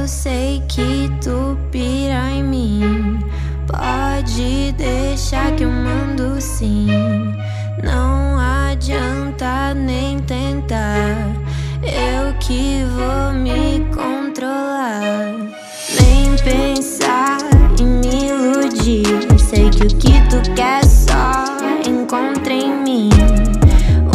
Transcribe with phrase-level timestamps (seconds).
[0.00, 3.18] Eu sei que tu pira em mim.
[3.66, 6.86] Pode deixar que eu mando sim.
[7.84, 11.06] Não adianta nem tentar.
[11.82, 15.34] Eu que vou me controlar.
[16.00, 17.36] Nem pensar
[17.78, 19.04] em me iludir.
[19.38, 21.44] Sei que o que tu quer só
[21.86, 23.10] encontra em mim.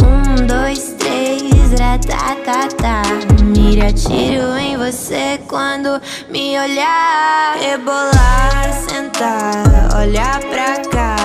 [0.02, 3.02] Um, dois, três, ratatata.
[3.44, 7.56] Mire atiro em você quando me olhar.
[7.58, 11.16] Rebolar, sentar, olhar pra cá.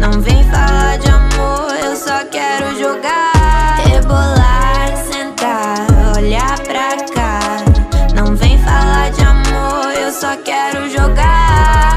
[0.00, 3.80] Não vem falar de amor, eu só quero jogar.
[3.84, 5.84] Rebolar, sentar,
[6.16, 7.40] olhar pra cá.
[8.14, 11.96] Não vem falar de amor, eu só quero jogar.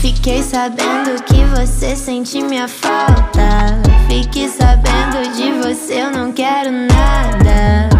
[0.00, 3.80] Fiquei sabendo que você sente minha falta.
[4.06, 7.93] Fique sabendo de você, eu não quero nada.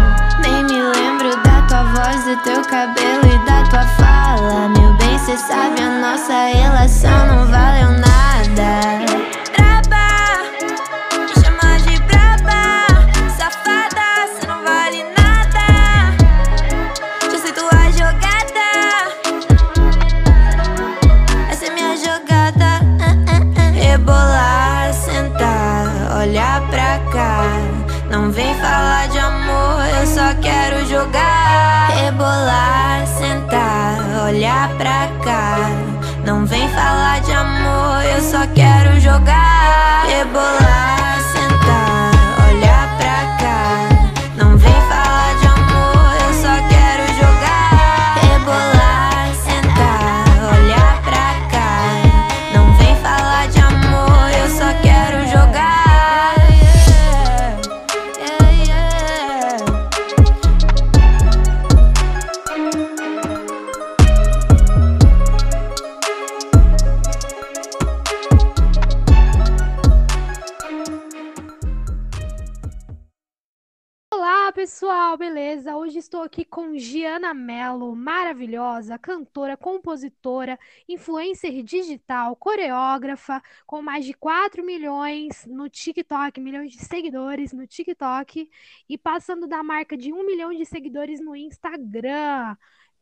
[2.35, 4.69] Do teu cabelo e da tua fala.
[4.69, 8.04] Meu bem, cê sabe, a nossa relação não valeu nada.
[75.77, 84.13] Hoje estou aqui com Giana Mello, maravilhosa, cantora, compositora, influencer digital, coreógrafa, com mais de
[84.13, 88.49] 4 milhões no TikTok, milhões de seguidores no TikTok
[88.87, 92.55] e passando da marca de 1 milhão de seguidores no Instagram.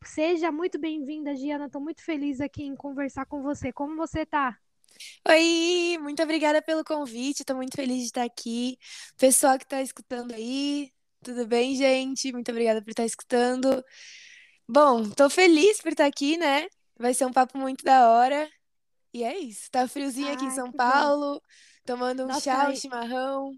[0.03, 1.67] Seja muito bem-vinda, Giana.
[1.67, 3.71] Estou muito feliz aqui em conversar com você.
[3.71, 4.57] Como você tá?
[5.27, 7.41] Oi, muito obrigada pelo convite.
[7.41, 8.79] Estou muito feliz de estar aqui.
[9.15, 10.91] Pessoal que está escutando aí,
[11.23, 12.31] tudo bem, gente?
[12.31, 13.83] Muito obrigada por estar escutando.
[14.67, 16.67] Bom, estou feliz por estar aqui, né?
[16.99, 18.49] Vai ser um papo muito da hora.
[19.13, 19.69] E é isso.
[19.71, 20.73] Tá friozinho aqui em Ai, São que.
[20.73, 21.41] Paulo,
[21.85, 23.53] tomando um Nossa, chá, um e- chimarrão.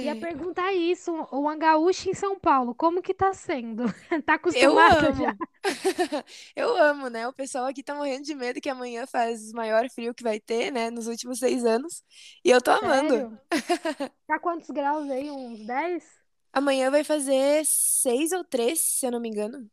[0.00, 3.84] Ia perguntar isso, o Angaúcho em São Paulo, como que tá sendo?
[4.26, 5.34] Tá Eu acostumada já?
[5.34, 5.40] amo.
[6.54, 7.26] Eu amo, né?
[7.28, 10.38] O pessoal aqui tá morrendo de medo que amanhã faz o maior frio que vai
[10.40, 10.90] ter, né?
[10.90, 12.02] Nos últimos seis anos.
[12.44, 13.26] E eu tô amando.
[13.26, 13.40] Sério?
[14.26, 15.30] Tá quantos graus aí?
[15.30, 16.04] Uns 10?
[16.54, 19.68] Amanhã vai fazer seis ou três, se eu não me engano.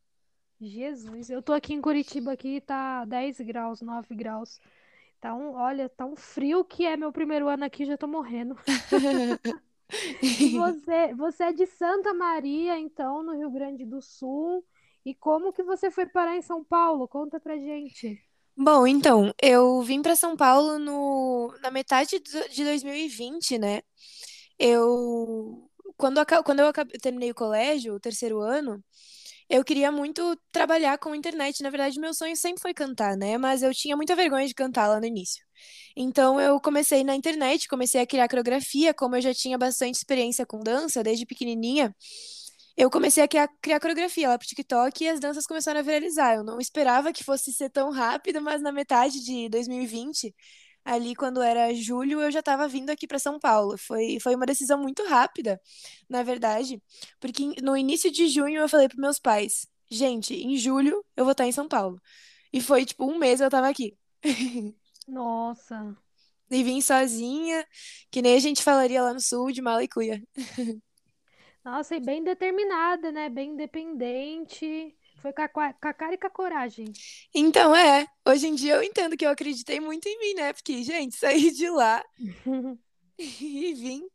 [0.59, 4.59] Jesus, eu tô aqui em Curitiba aqui, tá 10 graus, 9 graus.
[5.19, 8.55] Tá um, olha, tá um frio que é meu primeiro ano aqui, já tô morrendo.
[10.53, 14.65] Você, você é de Santa Maria, então, no Rio Grande do Sul.
[15.05, 17.07] E como que você foi parar em São Paulo?
[17.07, 18.17] Conta pra gente.
[18.55, 23.81] Bom, então, eu vim para São Paulo no, na metade de 2020, né?
[24.59, 25.69] Eu,
[26.01, 28.83] quando, quando eu aca- terminei o colégio, o terceiro ano,
[29.49, 31.63] eu queria muito trabalhar com internet.
[31.63, 33.37] Na verdade, meu sonho sempre foi cantar, né?
[33.37, 35.43] Mas eu tinha muita vergonha de cantar lá no início.
[35.95, 40.45] Então, eu comecei na internet, comecei a criar coreografia, como eu já tinha bastante experiência
[40.45, 41.95] com dança desde pequenininha.
[42.77, 46.35] Eu comecei a criar, criar coreografia lá pro TikTok e as danças começaram a viralizar.
[46.35, 50.33] Eu não esperava que fosse ser tão rápido, mas na metade de 2020,
[50.85, 53.77] ali quando era julho, eu já estava vindo aqui para São Paulo.
[53.77, 55.59] Foi, foi uma decisão muito rápida,
[56.09, 56.81] na verdade,
[57.19, 61.31] porque no início de junho eu falei para meus pais: gente, em julho eu vou
[61.33, 62.01] estar em São Paulo.
[62.53, 63.97] E foi tipo um mês eu estava aqui.
[65.07, 65.95] Nossa.
[66.49, 67.65] E vim sozinha,
[68.11, 70.21] que nem a gente falaria lá no sul, de mala e cuia.
[71.63, 73.29] Nossa, e bem determinada, né?
[73.29, 74.95] Bem independente.
[75.21, 76.91] Foi com a, com a cara e com a coragem.
[77.33, 80.51] Então, é, hoje em dia eu entendo que eu acreditei muito em mim, né?
[80.53, 82.03] Porque, gente, saí de lá
[83.19, 84.07] e vim.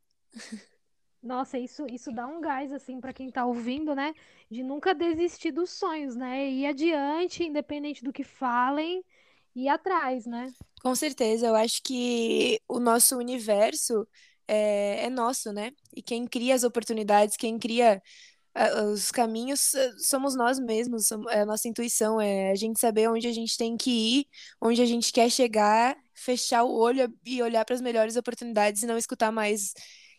[1.23, 4.15] Nossa, isso, isso dá um gás, assim, pra quem tá ouvindo, né?
[4.51, 6.49] De nunca desistir dos sonhos, né?
[6.49, 9.05] Ir adiante, independente do que falem,
[9.55, 10.53] ir atrás, né?
[10.83, 14.07] Com certeza, eu acho que o nosso universo
[14.47, 15.73] é, é nosso, né?
[15.95, 18.01] E quem cria as oportunidades, quem cria
[18.93, 23.27] os caminhos eh, somos nós mesmos, é a nossa intuição, é a gente saber onde
[23.29, 24.27] a gente tem que ir,
[24.61, 28.87] onde a gente quer chegar, fechar o olho e olhar para as melhores oportunidades e
[28.87, 29.73] não escutar mais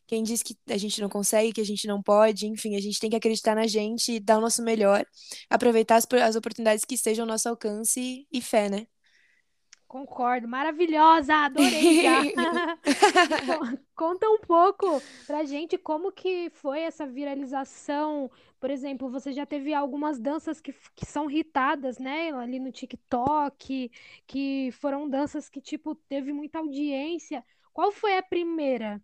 [0.08, 3.00] quem diz que a gente não consegue, que a gente não pode, enfim, a gente
[3.00, 5.06] tem que acreditar na gente dar o nosso melhor,
[5.50, 8.88] aproveitar as, as oportunidades que estejam ao nosso alcance e fé, né?
[9.88, 12.28] Concordo, maravilhosa, adorei já.
[13.96, 18.30] Conta um pouco pra gente como que foi essa viralização.
[18.60, 23.92] Por exemplo, você já teve algumas danças que, que são hitadas, né, ali no TikTok,
[24.26, 27.44] que foram danças que, tipo, teve muita audiência.
[27.74, 29.02] Qual foi a primeira?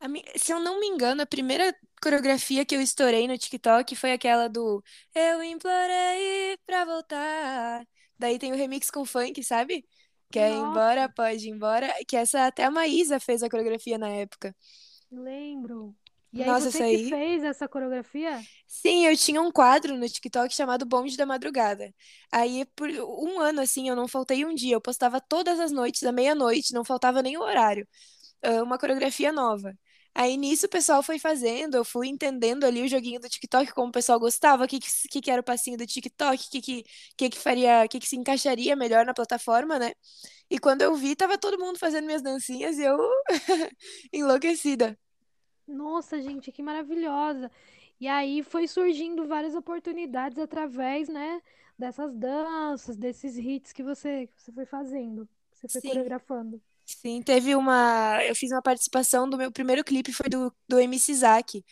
[0.00, 4.12] A se eu não me engano, a primeira coreografia que eu estourei no TikTok foi
[4.12, 4.82] aquela do
[5.14, 7.86] Eu implorei pra voltar.
[8.18, 9.84] Daí tem o remix com funk, sabe?
[10.32, 11.92] Quer ir embora, pode ir embora.
[12.08, 14.54] Que essa até a Maísa fez a coreografia na época.
[15.12, 15.94] Lembro.
[16.32, 16.98] E aí Nossa, você isso que aí.
[16.98, 18.46] fez essa coreografia?
[18.66, 21.94] Sim, eu tinha um quadro no TikTok chamado Bonde da Madrugada.
[22.32, 24.74] Aí, por um ano, assim, eu não faltei um dia.
[24.74, 27.86] Eu postava todas as noites, à meia-noite, não faltava nem o horário.
[28.42, 29.74] ah, Uma coreografia nova.
[30.14, 33.88] Aí nisso o pessoal foi fazendo, eu fui entendendo ali o joguinho do TikTok, como
[33.88, 36.84] o pessoal gostava, o que, que, que era o passinho do TikTok, o que, que,
[37.16, 39.92] que, que faria, o que, que se encaixaria melhor na plataforma, né?
[40.50, 42.98] E quando eu vi, tava todo mundo fazendo minhas dancinhas e eu
[44.12, 44.98] enlouquecida.
[45.66, 47.50] Nossa, gente, que maravilhosa.
[48.00, 51.40] E aí foi surgindo várias oportunidades através, né,
[51.78, 55.88] dessas danças, desses hits que você, que você foi fazendo, que você foi Sim.
[55.88, 56.60] coreografando.
[56.84, 58.22] Sim, teve uma.
[58.24, 61.64] Eu fiz uma participação do meu primeiro clipe, foi do, do MC Zack,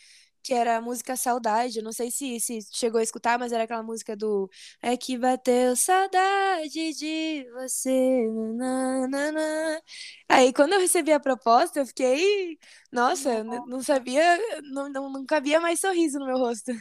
[0.43, 1.77] que era a música Saudade.
[1.79, 4.49] Eu não sei se, se chegou a escutar, mas era aquela música do
[4.81, 7.91] É que bateu saudade de você.
[8.55, 9.81] nananana.
[10.29, 12.57] Aí, quando eu recebi a proposta, eu fiquei.
[12.91, 14.23] Nossa, não sabia,
[14.63, 16.71] não, não, não cabia mais sorriso no meu rosto.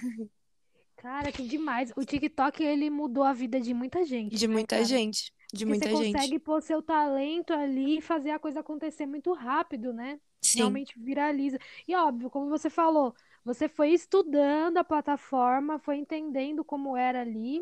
[0.97, 1.93] cara, que demais.
[1.97, 4.85] O TikTok, ele mudou a vida de muita gente, De né, muita cara?
[4.85, 6.19] gente, de Porque você muita gente.
[6.19, 10.20] consegue pôr seu talento ali e fazer a coisa acontecer muito rápido, né?
[10.43, 11.58] Sim, Realmente viraliza.
[11.87, 13.14] E óbvio, como você falou,
[13.44, 17.61] você foi estudando a plataforma, foi entendendo como era ali,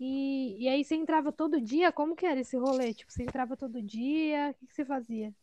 [0.00, 1.92] e, e aí você entrava todo dia?
[1.92, 2.94] Como que era esse rolê?
[2.94, 4.50] Tipo, você entrava todo dia?
[4.52, 5.34] O que que você fazia?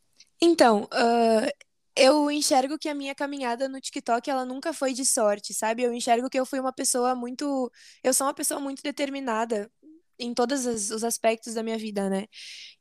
[0.41, 1.47] Então, ah,
[1.95, 5.83] eu enxergo que a minha caminhada no TikTok, ela nunca foi de sorte, sabe?
[5.83, 7.71] Eu enxergo que eu fui uma pessoa muito.
[8.03, 9.71] Eu sou uma pessoa muito determinada
[10.19, 12.25] em todos os os aspectos da minha vida, né?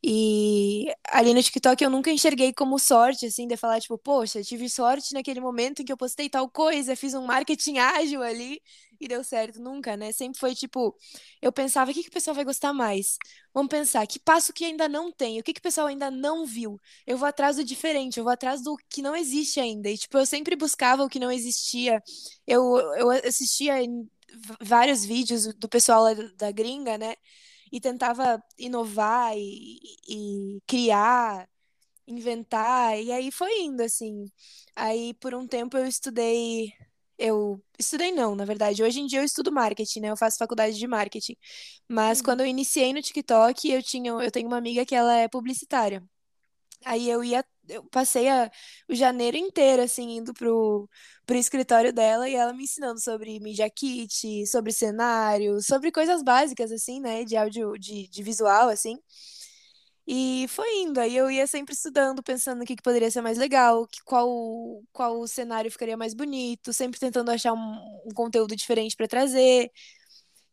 [0.03, 4.69] E ali no TikTok eu nunca enxerguei como sorte, assim, de falar, tipo, poxa, tive
[4.69, 8.61] sorte naquele momento em que eu postei tal coisa, fiz um marketing ágil ali
[9.01, 9.61] e deu certo.
[9.61, 10.13] Nunca, né?
[10.13, 10.97] Sempre foi tipo,
[11.41, 13.17] eu pensava, o que que o pessoal vai gostar mais?
[13.53, 15.39] Vamos pensar, que passo que ainda não tem?
[15.41, 16.79] O que que o pessoal ainda não viu?
[17.07, 19.89] Eu vou atrás do diferente, eu vou atrás do que não existe ainda.
[19.89, 22.03] E, tipo, eu sempre buscava o que não existia.
[22.47, 23.75] Eu, eu assistia
[24.63, 26.05] vários vídeos do pessoal
[26.37, 27.15] da gringa, né?
[27.73, 31.49] e tentava inovar e, e criar,
[32.07, 34.27] inventar, e aí foi indo assim.
[34.77, 36.73] Aí por um tempo eu estudei,
[37.19, 38.83] eu estudei não, na verdade.
[38.83, 40.11] Hoje em dia eu estudo marketing, né?
[40.11, 41.37] Eu faço faculdade de marketing.
[41.89, 42.47] Mas quando Uhum.
[42.47, 46.03] eu iniciei no TikTok, eu tinha, eu tenho uma amiga que ela é publicitária.
[46.85, 48.51] Aí eu ia, eu passei a,
[48.89, 50.89] o janeiro inteiro, assim, indo pro,
[51.27, 56.71] pro escritório dela e ela me ensinando sobre Media Kit, sobre cenário, sobre coisas básicas,
[56.73, 58.99] assim, né, de áudio, de, de visual, assim.
[60.07, 63.39] E foi indo, aí eu ia sempre estudando, pensando o que que poderia ser mais
[63.39, 64.29] legal, que, qual,
[64.93, 69.71] qual cenário ficaria mais bonito, sempre tentando achar um, um conteúdo diferente para trazer.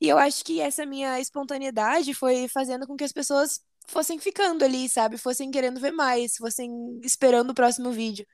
[0.02, 4.64] E eu acho que essa minha espontaneidade foi fazendo com que as pessoas fossem ficando
[4.64, 5.18] ali, sabe?
[5.18, 8.26] Fossem querendo ver mais, fossem esperando o próximo vídeo.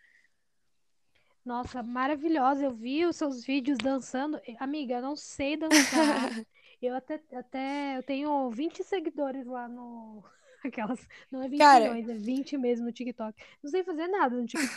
[1.45, 2.65] Nossa, maravilhosa.
[2.65, 4.39] Eu vi os seus vídeos dançando.
[4.59, 6.29] Amiga, eu não sei dançar.
[6.79, 10.23] Eu até, até eu tenho 20 seguidores lá no.
[10.67, 10.99] Aquelas.
[11.31, 13.41] Não é 20 Cara, milhões, é 20 mesmo no TikTok.
[13.63, 14.75] Não sei fazer nada no TikTok.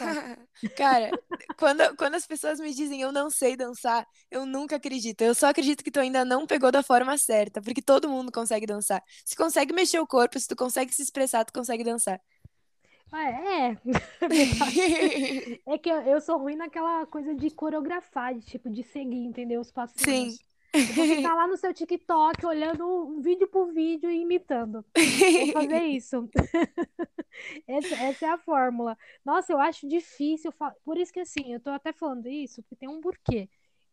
[0.77, 1.11] cara,
[1.57, 5.23] quando, quando as pessoas me dizem eu não sei dançar, eu nunca acredito.
[5.23, 8.67] Eu só acredito que tu ainda não pegou da forma certa, porque todo mundo consegue
[8.67, 9.03] dançar.
[9.25, 12.21] Se consegue mexer o corpo, se tu consegue se expressar, tu consegue dançar.
[13.13, 13.77] Ah, é,
[14.31, 15.61] é.
[15.75, 19.61] É que eu, sou ruim naquela coisa de coreografar, de tipo, de seguir, entendeu?
[19.61, 20.37] Os Sim.
[20.73, 24.85] Eu vou ficar lá no seu TikTok olhando um vídeo por vídeo e imitando.
[24.95, 26.29] Vou fazer isso.
[27.67, 28.99] Essa, essa é a fórmula.
[29.25, 30.53] Nossa, eu acho difícil.
[30.85, 33.49] Por isso que assim, eu tô até falando isso, porque tem um porquê.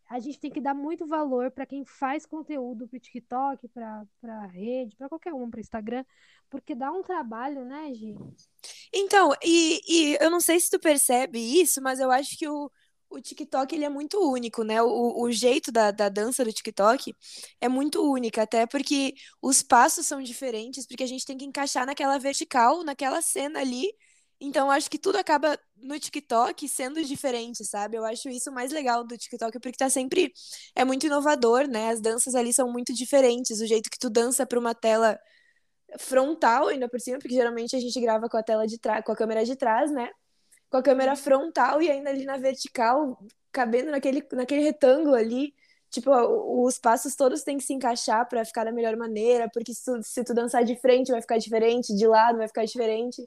[0.10, 4.96] A gente tem que dar muito valor para quem faz conteúdo para TikTok, para rede,
[4.96, 6.06] para qualquer um, para Instagram,
[6.50, 8.16] porque dá um trabalho, né, Gi?
[8.94, 12.72] Então, e, e eu não sei se tu percebe isso, mas eu acho que o,
[13.10, 14.82] o TikTok ele é muito único, né?
[14.82, 17.14] O, o jeito da, da dança do TikTok
[17.62, 21.86] é muito única, até porque os passos são diferentes, porque a gente tem que encaixar
[21.86, 23.88] naquela vertical, naquela cena ali.
[24.40, 27.98] Então, acho que tudo acaba no TikTok sendo diferente, sabe?
[27.98, 30.32] Eu acho isso mais legal do TikTok, porque tá sempre.
[30.76, 31.90] É muito inovador, né?
[31.90, 33.60] As danças ali são muito diferentes.
[33.62, 35.20] O jeito que tu dança para uma tela
[36.00, 39.12] frontal, ainda por cima, porque geralmente a gente grava com a tela de trás, com
[39.12, 40.10] a câmera de trás, né?
[40.70, 43.18] Com a câmera frontal e ainda ali na vertical,
[43.52, 45.54] cabendo naquele, naquele retângulo ali.
[45.90, 46.12] Tipo,
[46.66, 50.04] os passos todos têm que se encaixar para ficar da melhor maneira, porque se tu,
[50.04, 53.26] se tu dançar de frente vai ficar diferente, de lado vai ficar diferente.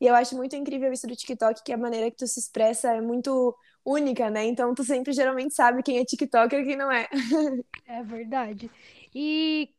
[0.00, 2.92] E eu acho muito incrível isso do TikTok, que a maneira que tu se expressa
[2.92, 4.44] é muito única, né?
[4.44, 7.08] Então tu sempre geralmente sabe quem é TikToker e quem não é.
[7.86, 8.70] É verdade.
[9.14, 9.70] E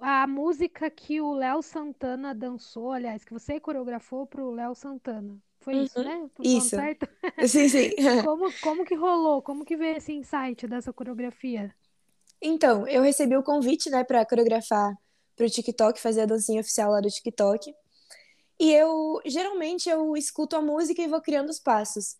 [0.00, 5.74] a música que o Léo Santana dançou, aliás, que você coreografou pro Léo Santana, foi
[5.74, 5.84] uhum.
[5.84, 6.30] isso, né?
[6.42, 6.68] Isso.
[6.70, 7.08] Certo?
[7.46, 7.90] Sim, sim.
[8.24, 9.42] como, como que rolou?
[9.42, 11.74] Como que veio esse insight dessa coreografia?
[12.40, 14.94] Então, eu recebi o convite, né, para coreografar
[15.36, 17.74] pro TikTok, fazer a dancinha oficial lá do TikTok.
[18.58, 22.16] E eu, geralmente, eu escuto a música e vou criando os passos.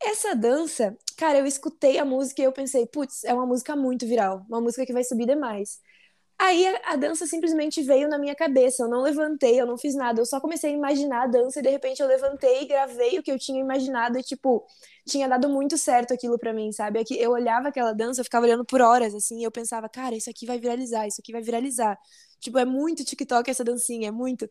[0.00, 4.06] Essa dança, cara, eu escutei a música e eu pensei, putz, é uma música muito
[4.06, 5.80] viral, uma música que vai subir demais.
[6.38, 8.82] Aí a, a, dança simplesmente veio na minha cabeça.
[8.82, 10.20] Eu não levantei, eu não fiz nada.
[10.20, 13.30] Eu só comecei a imaginar a dança e de repente eu levantei, gravei o que
[13.30, 14.66] eu tinha imaginado e, tipo,
[15.06, 16.98] tinha dado muito certo aquilo para mim, sabe?
[16.98, 20.16] Aqui, eu olhava aquela dança, eu ficava olhando por horas, assim, e eu pensava, cara,
[20.16, 21.98] isso aqui vai viralizar, isso aqui vai viralizar.
[22.40, 24.48] Tipo, é muito TikTok essa dancinha, é muito.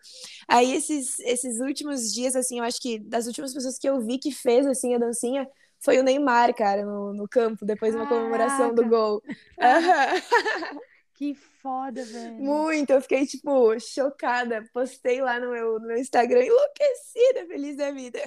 [0.48, 4.18] Aí esses, esses últimos dias, assim, eu acho que das últimas pessoas que eu vi
[4.18, 5.48] que fez, assim, a dancinha,
[5.84, 9.22] foi o Neymar, cara, no, no campo, depois de uma comemoração do gol.
[11.22, 12.34] Que foda, velho.
[12.34, 14.68] Muito, eu fiquei, tipo, chocada.
[14.74, 18.18] Postei lá no meu, no meu Instagram, enlouquecida, feliz da vida.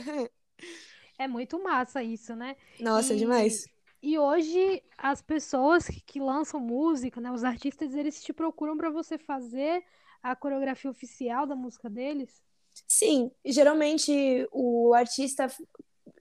[1.18, 2.54] É muito massa isso, né?
[2.78, 3.64] Nossa, e, demais.
[4.00, 9.18] E hoje, as pessoas que lançam música, né, os artistas, eles te procuram para você
[9.18, 9.84] fazer
[10.22, 12.42] a coreografia oficial da música deles?
[12.86, 15.48] Sim, geralmente o artista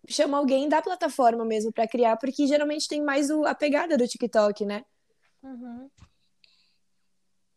[0.08, 4.08] chama alguém da plataforma mesmo para criar, porque geralmente tem mais o, a pegada do
[4.08, 4.84] TikTok, né?
[5.44, 5.90] Uhum.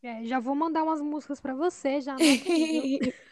[0.07, 2.17] É, já vou mandar umas músicas para você, já.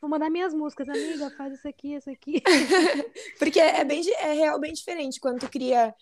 [0.00, 2.40] Vou mandar minhas músicas, amiga, faz isso aqui, isso aqui.
[3.38, 5.92] Porque é, bem, é real bem diferente quando tu cria.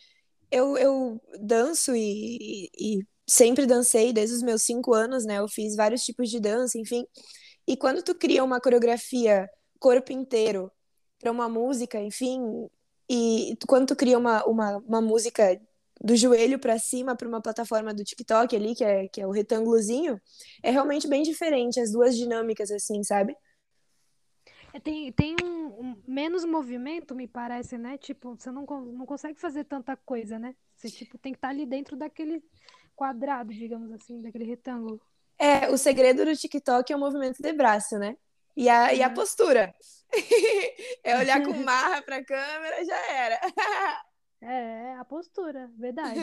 [0.50, 5.38] Eu, eu danço e, e, e, sempre dancei desde os meus cinco anos, né?
[5.38, 7.06] Eu fiz vários tipos de dança, enfim.
[7.66, 10.70] E quando tu cria uma coreografia corpo inteiro
[11.18, 12.68] para uma música, enfim,
[13.08, 15.58] e quando tu cria uma, uma, uma música
[16.02, 19.30] do joelho para cima para uma plataforma do TikTok ali, que é, que é o
[19.30, 20.20] retângulozinho,
[20.62, 23.36] é realmente bem diferente as duas dinâmicas, assim, sabe?
[24.72, 27.98] É, tem tem um, um, menos movimento, me parece, né?
[27.98, 30.54] Tipo, você não, não consegue fazer tanta coisa, né?
[30.76, 32.42] Você tipo, tem que estar tá ali dentro daquele
[32.96, 35.00] quadrado, digamos assim, daquele retângulo.
[35.38, 38.16] É, o segredo do TikTok é o movimento de braço, né?
[38.56, 39.74] E a, e a postura.
[41.04, 43.40] é olhar com marra para a câmera, já era.
[44.40, 46.20] É, a postura, verdade.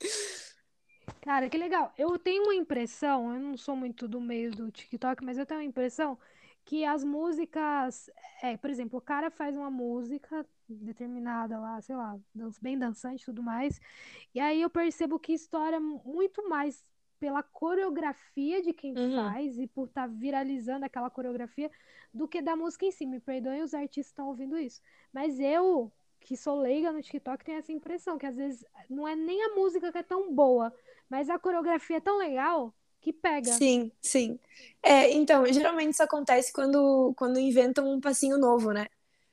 [1.20, 1.92] Cara, que legal.
[1.96, 5.60] Eu tenho uma impressão, eu não sou muito do meio do TikTok, mas eu tenho
[5.60, 6.18] uma impressão
[6.64, 8.08] que as músicas,
[8.42, 12.18] é, por exemplo, o cara faz uma música determinada lá, sei lá,
[12.60, 13.80] bem dançante e tudo mais,
[14.34, 16.84] e aí eu percebo que estoura muito mais
[17.22, 19.14] pela coreografia de quem uhum.
[19.14, 21.70] faz e por estar tá viralizando aquela coreografia
[22.12, 23.06] do que da música em si.
[23.06, 24.82] Me perdoem os artistas que estão ouvindo isso.
[25.12, 25.92] Mas eu,
[26.22, 29.54] que sou leiga no TikTok tem essa impressão, que às vezes não é nem a
[29.54, 30.72] música que é tão boa,
[31.08, 33.52] mas a coreografia é tão legal que pega.
[33.52, 34.38] Sim, sim.
[34.82, 38.86] É, então, geralmente isso acontece quando, quando inventam um passinho novo, né?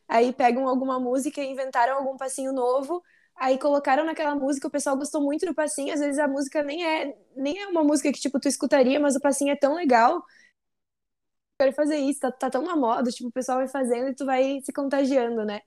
[0.07, 3.03] Aí pegam alguma música e inventaram algum passinho novo,
[3.35, 6.83] aí colocaram naquela música, o pessoal gostou muito do passinho, às vezes a música nem
[6.83, 10.23] é, nem é uma música que, tipo, tu escutaria, mas o passinho é tão legal
[11.59, 14.25] quero fazer isso, tá, tá tão na moda, tipo, o pessoal vai fazendo e tu
[14.25, 15.61] vai se contagiando, né?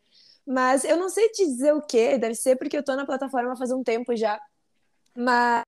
[0.47, 3.57] Mas eu não sei te dizer o que, deve ser porque eu tô na plataforma
[3.57, 4.41] faz um tempo já.
[5.17, 5.65] Mas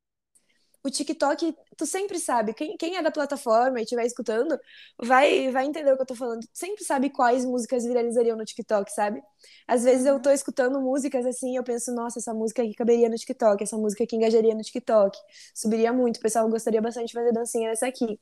[0.84, 4.58] o TikTok, tu sempre sabe, quem, quem é da plataforma e estiver escutando,
[5.02, 6.40] vai, vai entender o que eu tô falando.
[6.42, 9.22] Tu sempre sabe quais músicas viralizariam no TikTok, sabe?
[9.66, 10.34] Às vezes eu tô uhum.
[10.34, 14.16] escutando músicas assim eu penso, nossa, essa música aqui caberia no TikTok, essa música aqui
[14.16, 15.18] engajaria no TikTok,
[15.54, 18.20] subiria muito, o pessoal gostaria bastante de fazer dancinha nessa aqui.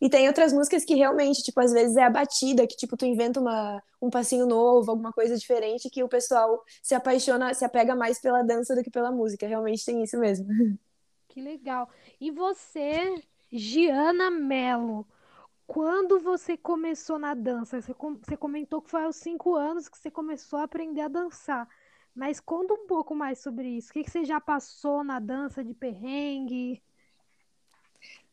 [0.00, 3.04] E tem outras músicas que realmente, tipo, às vezes é a batida, que, tipo, tu
[3.04, 7.96] inventa uma, um passinho novo, alguma coisa diferente, que o pessoal se apaixona, se apega
[7.96, 9.46] mais pela dança do que pela música.
[9.46, 10.46] Realmente tem isso mesmo.
[11.30, 11.88] Que legal.
[12.18, 15.06] E você, Giana Mello,
[15.66, 17.80] quando você começou na dança?
[17.80, 21.68] Você, você comentou que foi aos cinco anos que você começou a aprender a dançar.
[22.14, 23.90] Mas conta um pouco mais sobre isso.
[23.90, 26.82] O que que você já passou na dança de perrengue?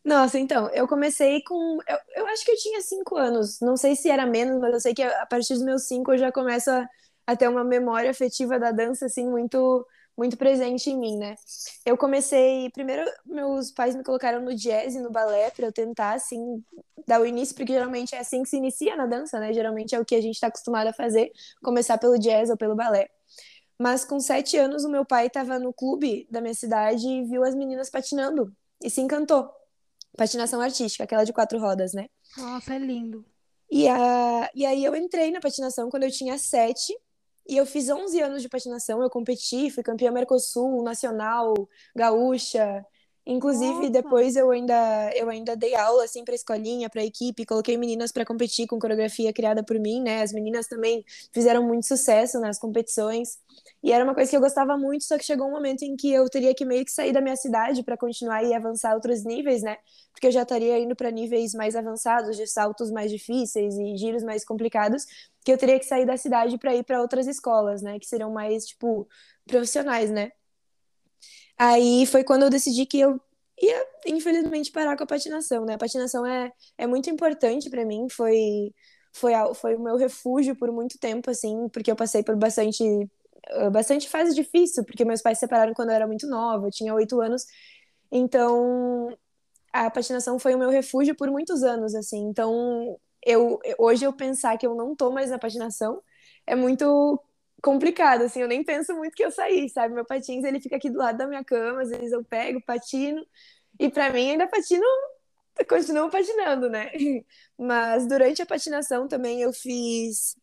[0.06, 1.80] Nossa, então, eu comecei com.
[1.88, 3.60] Eu, eu acho que eu tinha cinco anos.
[3.60, 6.18] Não sei se era menos, mas eu sei que a partir dos meus cinco eu
[6.20, 6.88] já começo a,
[7.26, 9.86] a ter uma memória afetiva da dança, assim, muito,
[10.16, 11.36] muito presente em mim, né?
[11.84, 12.70] Eu comecei.
[12.72, 16.64] Primeiro, meus pais me colocaram no jazz e no balé para eu tentar, assim,
[17.08, 19.54] dar o início, porque geralmente é assim que se inicia na dança, né?
[19.54, 21.32] Geralmente é o que a gente está acostumado a fazer,
[21.64, 23.10] começar pelo jazz ou pelo balé.
[23.80, 27.44] Mas com sete anos, o meu pai estava no clube da minha cidade e viu
[27.44, 29.50] as meninas patinando e se encantou
[30.16, 32.08] patinação artística, aquela de quatro rodas, né?
[32.38, 33.26] Nossa, é lindo.
[33.72, 36.94] E, a, e aí eu entrei na patinação quando eu tinha sete,
[37.48, 41.54] e eu fiz 11 anos de patinação, eu competi, fui campeã Mercosul, nacional,
[41.96, 42.84] gaúcha.
[43.28, 43.90] Inclusive, Nossa.
[43.90, 48.24] depois eu ainda, eu ainda dei aula, assim, pra escolinha, pra equipe, coloquei meninas para
[48.24, 50.22] competir com coreografia criada por mim, né?
[50.22, 51.04] As meninas também
[51.34, 53.40] fizeram muito sucesso nas competições.
[53.82, 56.12] E era uma coisa que eu gostava muito, só que chegou um momento em que
[56.14, 59.64] eu teria que meio que sair da minha cidade para continuar e avançar outros níveis,
[59.64, 59.78] né?
[60.12, 64.24] Porque eu já estaria indo para níveis mais avançados, de saltos mais difíceis e giros
[64.24, 65.04] mais complicados,
[65.44, 67.98] que eu teria que sair da cidade para ir para outras escolas, né?
[68.00, 69.08] Que seriam mais, tipo,
[69.48, 70.32] profissionais, né?
[71.58, 73.20] Aí foi quando eu decidi que eu
[73.62, 75.76] ia, infelizmente, parar com a patinação, né?
[75.76, 78.74] A patinação é, é muito importante para mim, foi,
[79.14, 82.84] foi, foi o meu refúgio por muito tempo, assim, porque eu passei por bastante,
[83.48, 86.72] eh, bastante fase difícil, porque meus pais se separaram quando eu era muito nova, eu
[86.72, 87.46] tinha oito anos,
[88.12, 89.16] então
[89.74, 94.58] a patinação foi o meu refúgio por muitos anos, assim, então eu, hoje eu pensar
[94.58, 96.02] que eu não tô mais na patinação
[96.48, 97.20] é muito
[97.66, 99.96] complicado, assim, eu nem penso muito que eu saí, sabe?
[99.96, 103.26] Meu patins, ele fica aqui do lado da minha cama, às vezes eu pego, patino,
[103.80, 104.86] e para mim ainda patino,
[105.68, 106.92] continuo patinando, né?
[107.58, 110.38] Mas durante a patinação também eu fiz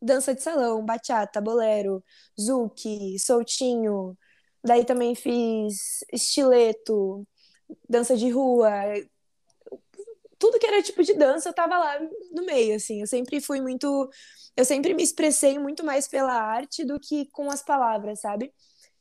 [0.00, 2.04] dança de salão, bachata, bolero,
[2.40, 4.16] zouk, soltinho,
[4.62, 7.26] daí também fiz estileto,
[7.88, 8.70] dança de rua,
[10.38, 11.98] tudo que era tipo de dança eu tava lá
[12.32, 14.08] no meio, assim, eu sempre fui muito
[14.56, 18.52] eu sempre me expressei muito mais pela arte do que com as palavras, sabe?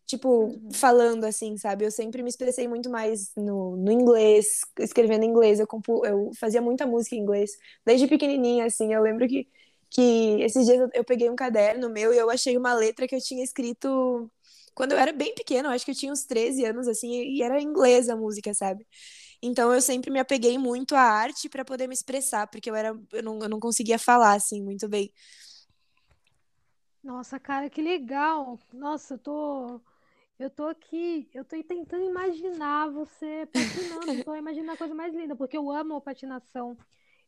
[0.05, 0.71] Tipo, uhum.
[0.71, 1.83] falando assim, sabe?
[1.85, 5.59] Eu sempre me expressei muito mais no, no inglês, escrevendo em inglês.
[5.59, 7.51] Eu, compu, eu fazia muita música em inglês,
[7.85, 8.93] desde pequenininha, assim.
[8.93, 9.47] Eu lembro que,
[9.89, 13.21] que esses dias eu, peguei um caderno meu e eu achei uma letra que eu
[13.21, 14.31] tinha escrito
[14.75, 17.41] quando eu era bem pequena, eu acho que eu tinha uns 13 anos, assim, e
[17.41, 18.85] era em inglês a música, sabe?
[19.41, 22.89] Então eu sempre me apeguei muito à arte para poder me expressar, porque eu era
[23.13, 25.11] eu não, eu não conseguia falar assim muito bem.
[27.03, 28.59] Nossa, cara, que legal.
[28.73, 29.81] Nossa, eu tô,
[30.39, 34.19] eu tô aqui, eu tô tentando imaginar você patinando.
[34.23, 36.77] Tô imaginando a coisa mais linda, porque eu amo patinação.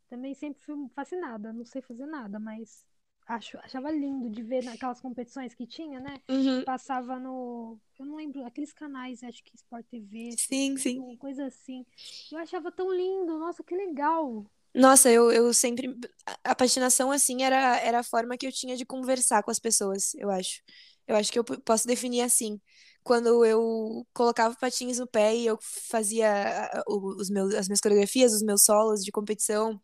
[0.09, 1.53] Também sempre fui fascinada.
[1.53, 2.85] Não sei fazer nada, mas
[3.29, 6.19] acho, achava lindo de ver naquelas competições que tinha, né?
[6.27, 6.63] Uhum.
[6.65, 11.15] Passava no, eu não lembro, aqueles canais, acho que Sport TV, sim, sim.
[11.17, 11.85] coisa assim.
[12.31, 13.37] Eu achava tão lindo.
[13.37, 14.45] Nossa, que legal.
[14.73, 15.95] Nossa, eu, eu sempre.
[16.43, 20.13] A patinação, assim, era, era a forma que eu tinha de conversar com as pessoas,
[20.15, 20.61] eu acho.
[21.07, 22.59] Eu acho que eu posso definir assim.
[23.03, 28.43] Quando eu colocava patins no pé e eu fazia os meus, as minhas coreografias, os
[28.43, 29.79] meus solos de competição,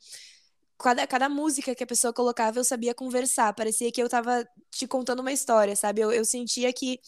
[0.78, 3.54] cada, cada música que a pessoa colocava eu sabia conversar.
[3.54, 6.02] Parecia que eu tava te contando uma história, sabe?
[6.02, 7.00] Eu, eu sentia que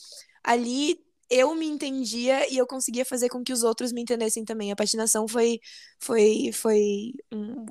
[0.44, 1.00] ali
[1.30, 4.72] eu me entendia e eu conseguia fazer com que os outros me entendessem também.
[4.72, 5.60] A patinação foi
[6.00, 7.14] foi foi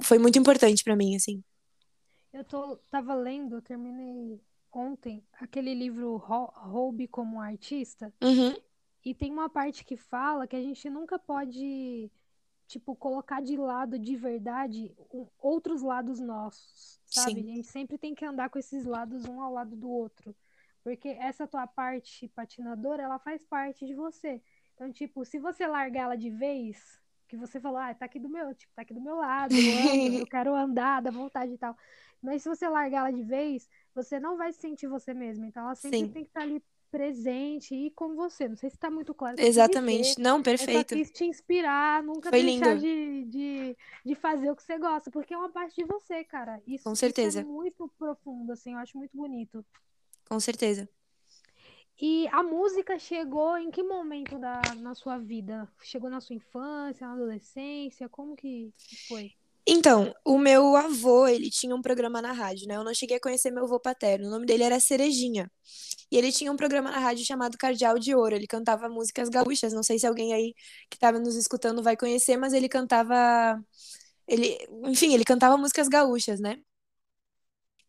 [0.03, 1.43] foi muito importante para mim, assim.
[2.33, 8.13] Eu tô tava lendo, terminei ontem aquele livro Roube como artista.
[8.23, 8.55] Uhum.
[9.03, 12.11] E tem uma parte que fala que a gente nunca pode
[12.67, 14.95] tipo colocar de lado de verdade
[15.39, 17.43] outros lados nossos, sabe?
[17.43, 17.53] Sim.
[17.53, 20.35] A gente sempre tem que andar com esses lados um ao lado do outro.
[20.83, 24.41] Porque essa tua parte patinadora, ela faz parte de você.
[24.75, 28.29] Então, tipo, se você largar ela de vez, que você falou, ah, tá aqui do
[28.29, 31.59] meu, tipo, tá aqui do meu lado, eu, ando, eu quero andar, da vontade e
[31.59, 31.77] tal.
[32.23, 35.45] Mas se você largar ela de vez, você não vai se sentir você mesmo.
[35.45, 36.09] Então, ela sempre Sim.
[36.09, 36.63] tem que estar ali
[36.97, 38.49] presente e com você.
[38.49, 39.37] Não sei se tá muito claro.
[39.39, 40.09] Exatamente.
[40.09, 40.95] Dizer, não, perfeito.
[40.95, 45.11] Eu quis te inspirar, nunca Foi deixar de, de, de, fazer o que você gosta,
[45.11, 46.59] porque é uma parte de você, cara.
[46.67, 47.41] Isso, com certeza.
[47.41, 49.63] Isso é muito profundo, assim, eu acho muito bonito.
[50.27, 50.89] Com certeza.
[52.01, 55.69] E a música chegou em que momento da, na sua vida?
[55.83, 58.09] Chegou na sua infância, na adolescência?
[58.09, 58.73] Como que
[59.07, 59.33] foi?
[59.69, 62.77] Então, o meu avô, ele tinha um programa na rádio, né?
[62.77, 64.29] Eu não cheguei a conhecer meu avô paterno.
[64.29, 65.51] O nome dele era Cerejinha.
[66.11, 68.37] E ele tinha um programa na rádio chamado Cardeal de Ouro.
[68.37, 69.73] Ele cantava músicas gaúchas.
[69.73, 70.55] Não sei se alguém aí
[70.91, 73.61] que estava nos escutando vai conhecer, mas ele cantava.
[74.29, 76.59] Ele, enfim, ele cantava músicas gaúchas, né?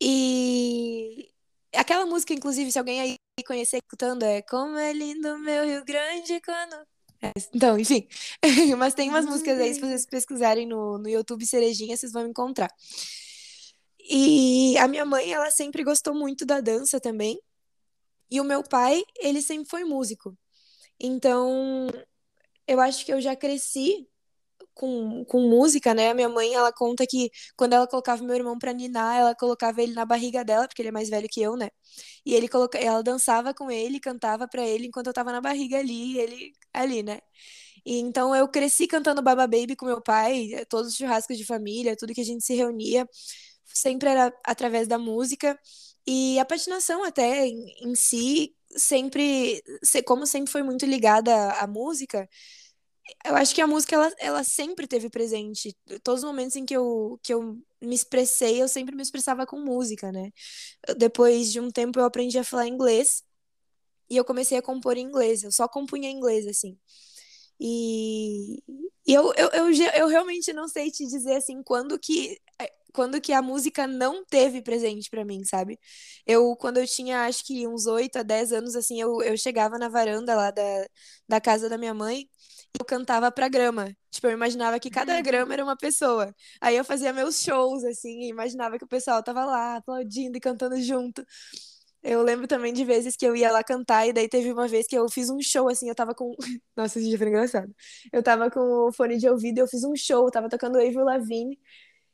[0.01, 1.29] E
[1.75, 6.41] aquela música, inclusive, se alguém aí conhecer escutando é Como é lindo meu Rio Grande
[6.41, 6.96] quando.
[7.21, 8.07] É, então, enfim.
[8.77, 12.69] Mas tem umas músicas aí, se vocês pesquisarem no, no YouTube Cerejinha, vocês vão encontrar.
[13.99, 17.39] E a minha mãe, ela sempre gostou muito da dança também.
[18.29, 20.37] E o meu pai, ele sempre foi músico.
[20.99, 21.87] Então,
[22.67, 24.07] eu acho que eu já cresci
[24.77, 26.11] com, com música, né?
[26.11, 29.81] A minha mãe, ela conta que quando ela colocava meu irmão pra ninar, ela colocava
[29.81, 31.69] ele na barriga dela, porque ele é mais velho que eu, né?
[32.25, 32.77] E ele coloca...
[32.77, 37.03] ela dançava com ele, cantava pra ele enquanto eu tava na barriga ali, ele ali,
[37.03, 37.19] né?
[37.85, 41.95] E então eu cresci cantando Baba Baby com meu pai, todos os churrascos de família,
[41.95, 43.07] tudo que a gente se reunia,
[43.65, 45.59] sempre era através da música.
[46.05, 49.61] E a patinação até em, em si, sempre,
[50.05, 52.29] como sempre foi muito ligada à música,
[53.25, 55.75] eu acho que a música ela, ela sempre teve presente.
[56.03, 59.59] Todos os momentos em que eu, que eu me expressei, eu sempre me expressava com
[59.59, 60.31] música, né?
[60.97, 63.23] Depois de um tempo eu aprendi a falar inglês
[64.09, 65.43] e eu comecei a compor em inglês.
[65.43, 66.77] Eu só compunha em inglês, assim.
[67.59, 68.57] E,
[69.07, 72.37] e eu, eu, eu, eu realmente não sei te dizer, assim, quando que
[72.93, 75.79] quando que a música não teve presente para mim, sabe?
[76.25, 79.77] Eu, quando eu tinha, acho que uns 8 a 10 anos, assim, eu, eu chegava
[79.77, 80.63] na varanda lá da,
[81.29, 82.27] da casa da minha mãe
[82.79, 83.95] eu cantava pra grama.
[84.11, 86.33] Tipo, eu imaginava que cada grama era uma pessoa.
[86.61, 90.41] Aí eu fazia meus shows, assim, e imaginava que o pessoal tava lá aplaudindo e
[90.41, 91.23] cantando junto.
[92.03, 94.87] Eu lembro também de vezes que eu ia lá cantar, e daí teve uma vez
[94.87, 96.33] que eu fiz um show, assim, eu tava com.
[96.75, 97.73] Nossa, esse dia foi engraçado.
[98.13, 101.03] Eu tava com o fone de ouvido e eu fiz um show, tava tocando Avril
[101.03, 101.59] Lavigne,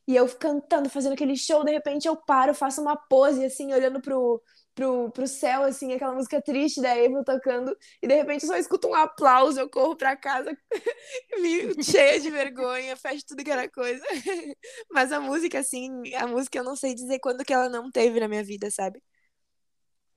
[0.07, 4.01] e eu cantando, fazendo aquele show, de repente eu paro, faço uma pose, assim, olhando
[4.01, 4.41] pro,
[4.73, 8.57] pro, pro céu, assim, aquela música triste da Eva tocando, e de repente eu só
[8.57, 10.57] escuto um aplauso, eu corro pra casa
[11.83, 14.03] cheia de vergonha, fecho tudo que era coisa.
[14.91, 18.19] Mas a música, assim, a música eu não sei dizer quando que ela não teve
[18.19, 19.01] na minha vida, sabe?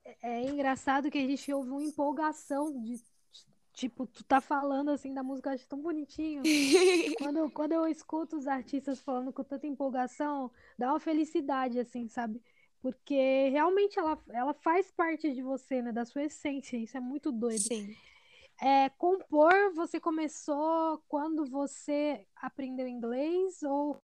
[0.03, 3.01] É, é engraçado que a gente ouve uma empolgação de
[3.77, 6.41] Tipo, tu tá falando assim da música, eu acho tão bonitinho.
[7.21, 12.41] quando, quando eu escuto os artistas falando com tanta empolgação, dá uma felicidade, assim, sabe?
[12.81, 15.91] Porque realmente ela, ela faz parte de você, né?
[15.91, 16.77] Da sua essência.
[16.77, 17.61] Isso é muito doido.
[17.61, 17.95] Sim.
[18.61, 23.97] É, compor, você começou quando você aprendeu inglês ou.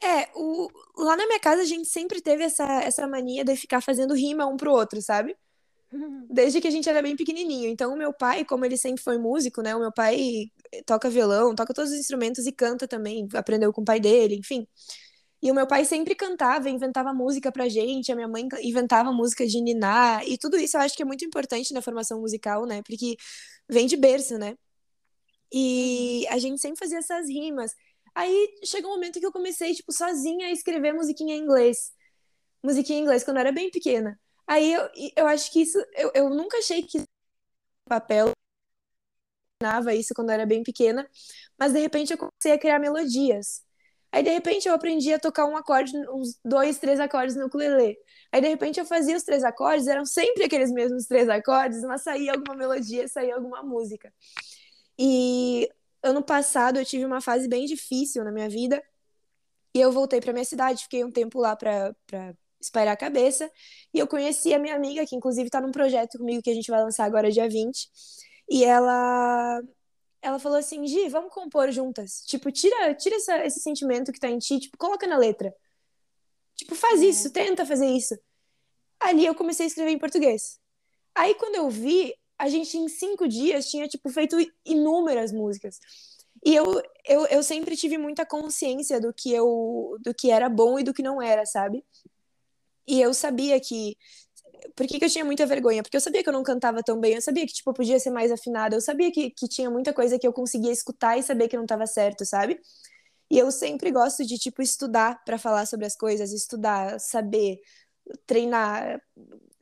[0.00, 3.80] É, o, lá na minha casa a gente sempre teve essa, essa mania de ficar
[3.80, 5.36] fazendo rima um pro outro, sabe?
[6.30, 7.68] Desde que a gente era bem pequenininho.
[7.68, 9.74] Então, o meu pai, como ele sempre foi músico, né?
[9.74, 10.52] O meu pai
[10.86, 13.26] toca violão, toca todos os instrumentos e canta também.
[13.34, 14.66] Aprendeu com o pai dele, enfim.
[15.44, 19.46] E o meu pai sempre cantava, inventava música pra gente, a minha mãe inventava música
[19.46, 22.82] de ninar, e tudo isso eu acho que é muito importante na formação musical, né?
[22.82, 23.16] Porque
[23.68, 24.56] vem de berço, né?
[25.52, 27.72] E a gente sempre fazia essas rimas.
[28.14, 31.92] Aí chegou um momento que eu comecei, tipo, sozinha a escrever musiquinha em inglês.
[32.62, 34.20] Musiquinha em inglês, quando eu era bem pequena.
[34.46, 37.02] Aí eu, eu acho que isso, eu, eu nunca achei que
[37.86, 38.32] papel
[39.94, 41.08] isso quando eu era bem pequena,
[41.58, 43.63] mas de repente eu comecei a criar melodias.
[44.14, 47.98] Aí, de repente, eu aprendi a tocar um acorde, uns dois, três acordes no ukulele.
[48.30, 52.02] Aí, de repente, eu fazia os três acordes, eram sempre aqueles mesmos três acordes, mas
[52.02, 54.14] saía alguma melodia, saía alguma música.
[54.96, 55.68] E
[56.00, 58.80] ano passado eu tive uma fase bem difícil na minha vida,
[59.74, 61.92] e eu voltei para minha cidade, fiquei um tempo lá para
[62.60, 63.50] espairar a cabeça,
[63.92, 66.70] e eu conheci a minha amiga, que inclusive está num projeto comigo que a gente
[66.70, 67.88] vai lançar agora dia 20,
[68.48, 69.60] e ela
[70.24, 72.22] ela falou assim, Gi, vamos compor juntas.
[72.26, 75.54] Tipo, tira, tira essa, esse sentimento que tá em ti, tipo, coloca na letra.
[76.56, 77.06] Tipo, faz é.
[77.06, 78.18] isso, tenta fazer isso.
[78.98, 80.58] Ali eu comecei a escrever em português.
[81.14, 85.78] Aí quando eu vi, a gente em cinco dias tinha, tipo, feito inúmeras músicas.
[86.42, 86.64] E eu,
[87.06, 90.94] eu, eu sempre tive muita consciência do que eu do que era bom e do
[90.94, 91.84] que não era, sabe?
[92.86, 93.96] E eu sabia que
[94.76, 95.82] por que, que, eu tinha muita vergonha?
[95.82, 97.98] Porque eu sabia que eu não cantava tão bem, eu sabia que, tipo, eu podia
[98.00, 101.22] ser mais afinada, eu sabia que, que tinha muita coisa que eu conseguia escutar e
[101.22, 102.60] saber que não estava certo, sabe?
[103.30, 107.60] E eu sempre gosto de, tipo, estudar para falar sobre as coisas, estudar, saber,
[108.26, 109.00] treinar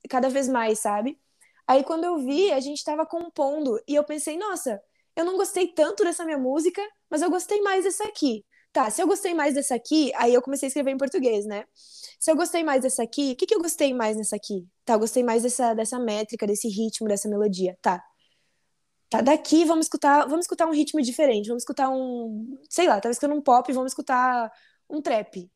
[0.08, 1.18] cada vez mais, sabe?
[1.66, 4.80] Aí quando eu vi, a gente estava compondo e eu pensei, nossa,
[5.16, 8.44] eu não gostei tanto dessa minha música, mas eu gostei mais dessa aqui.
[8.72, 11.64] Tá, se eu gostei mais dessa aqui, aí eu comecei a escrever em português, né?
[12.18, 14.66] Se eu gostei mais dessa aqui, o que, que eu gostei mais nessa aqui?
[14.84, 17.76] Tá, eu gostei mais dessa, dessa métrica, desse ritmo, dessa melodia.
[17.82, 18.02] Tá.
[19.10, 23.12] Tá, daqui vamos escutar, vamos escutar um ritmo diferente, vamos escutar um, sei lá, tava
[23.12, 24.50] escutando um pop, vamos escutar
[24.88, 25.50] um trap.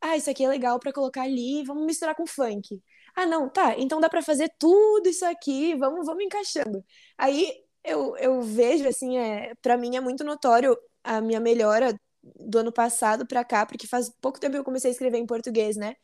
[0.00, 2.82] Ah, isso aqui é legal para colocar ali, vamos misturar com funk.
[3.14, 6.84] Ah, não, tá, então dá para fazer tudo isso aqui, vamos, vamos encaixando.
[7.16, 11.94] Aí eu, eu vejo, assim, é, para mim é muito notório a minha melhora
[12.36, 15.26] do ano passado para cá, porque faz pouco tempo que eu comecei a escrever em
[15.26, 15.96] português, né?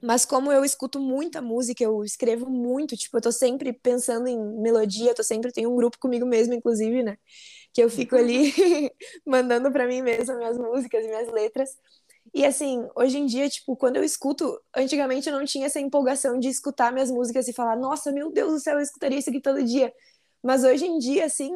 [0.00, 4.38] Mas como eu escuto muita música, eu escrevo muito, tipo, eu tô sempre pensando em
[4.60, 7.16] melodia, tô sempre tenho um grupo comigo mesmo, inclusive, né?
[7.72, 8.52] Que eu fico ali
[9.26, 11.70] mandando para mim mesma minhas músicas e minhas letras.
[12.34, 16.38] E assim, hoje em dia, tipo, quando eu escuto, antigamente eu não tinha essa empolgação
[16.38, 19.40] de escutar minhas músicas e falar, nossa, meu Deus do céu, eu escutaria isso aqui
[19.40, 19.92] todo dia.
[20.42, 21.52] Mas hoje em dia, assim,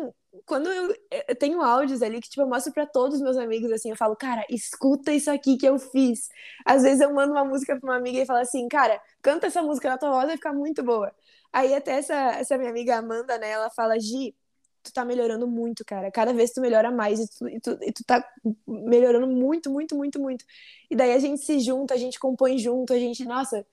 [0.47, 0.95] quando eu,
[1.29, 3.97] eu tenho áudios ali que, tipo, eu mostro para todos os meus amigos, assim, eu
[3.97, 6.29] falo, cara, escuta isso aqui que eu fiz.
[6.65, 9.63] Às vezes eu mando uma música pra uma amiga e falo assim, cara, canta essa
[9.63, 11.13] música na tua voz, vai ficar muito boa.
[11.53, 14.35] Aí até essa, essa minha amiga Amanda, né, ela fala, Gi,
[14.83, 16.11] tu tá melhorando muito, cara.
[16.11, 18.27] Cada vez tu melhora mais e tu, e tu, e tu tá
[18.67, 20.45] melhorando muito, muito, muito, muito.
[20.91, 23.65] E daí a gente se junta, a gente compõe junto, a gente, nossa,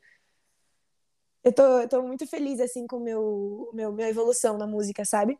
[1.43, 5.37] eu tô, eu tô muito feliz, assim, com meu, meu, minha evolução na música, sabe?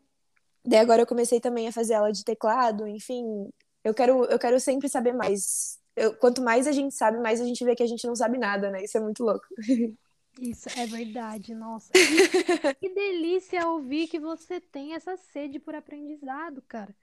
[0.64, 3.50] Daí agora eu comecei também a fazer aula de teclado, enfim,
[3.82, 5.78] eu quero, eu quero sempre saber mais.
[5.96, 8.38] Eu, quanto mais a gente sabe, mais a gente vê que a gente não sabe
[8.38, 8.84] nada, né?
[8.84, 9.46] Isso é muito louco.
[10.40, 11.92] Isso é verdade, nossa.
[12.80, 16.94] que delícia ouvir que você tem essa sede por aprendizado, cara.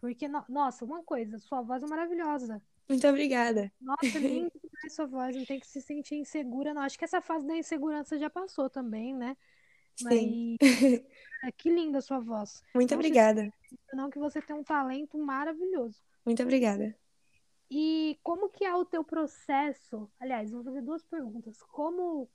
[0.00, 0.42] Porque, no...
[0.48, 2.60] nossa, uma coisa, sua voz é maravilhosa.
[2.88, 3.72] Muito obrigada.
[3.80, 6.82] Nossa, linda demais sua voz, não tem que se sentir insegura, não.
[6.82, 9.36] Acho que essa fase da insegurança já passou também, né?
[9.96, 10.56] Sim.
[11.42, 12.62] Mas, que linda a sua voz.
[12.74, 13.52] Muito não obrigada.
[13.92, 16.02] Não que você tem um talento maravilhoso.
[16.24, 16.96] Muito obrigada.
[17.70, 20.10] E como que é o teu processo?
[20.18, 21.62] Aliás, vou fazer duas perguntas.
[21.62, 22.28] Como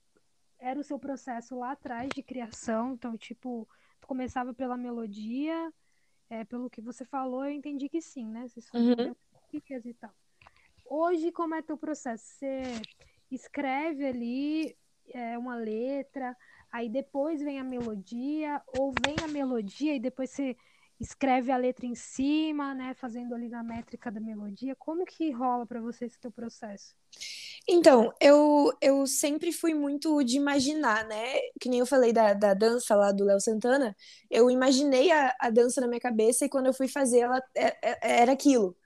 [0.57, 2.93] era o seu processo lá atrás de criação?
[2.93, 3.67] Então, tipo,
[3.99, 5.73] tu começava pela melodia,
[6.29, 8.47] é, pelo que você falou, eu entendi que sim, né?
[8.47, 9.13] Vocês Uhum.
[9.53, 10.13] e tal.
[10.85, 12.23] Hoje, como é teu processo?
[12.25, 12.61] Você
[13.31, 14.77] escreve ali
[15.13, 16.35] é, uma letra,
[16.71, 20.55] aí depois vem a melodia, ou vem a melodia e depois você
[20.99, 22.93] escreve a letra em cima, né?
[22.93, 24.75] Fazendo ali na métrica da melodia.
[24.75, 26.95] Como que rola para você esse teu processo?
[27.67, 31.33] Então, eu, eu sempre fui muito de imaginar, né?
[31.59, 33.95] Que nem eu falei da, da dança lá do Léo Santana,
[34.29, 37.75] eu imaginei a, a dança na minha cabeça e quando eu fui fazer ela é-
[37.81, 38.77] é- era aquilo.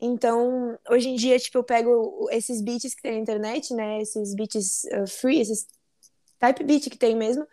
[0.00, 4.00] Então, hoje em dia, tipo, eu pego esses beats que tem na internet, né?
[4.00, 5.66] Esses beats uh, free, esses
[6.38, 7.46] type beat que tem mesmo,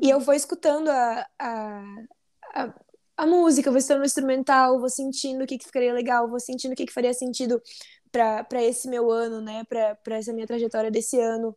[0.00, 1.84] e eu vou escutando a, a,
[2.54, 2.74] a,
[3.16, 6.72] a música, vou escutando o instrumental, vou sentindo o que, que ficaria legal, vou sentindo
[6.72, 7.60] o que, que faria sentido
[8.12, 9.64] para esse meu ano, né?
[9.64, 11.56] Para essa minha trajetória desse ano.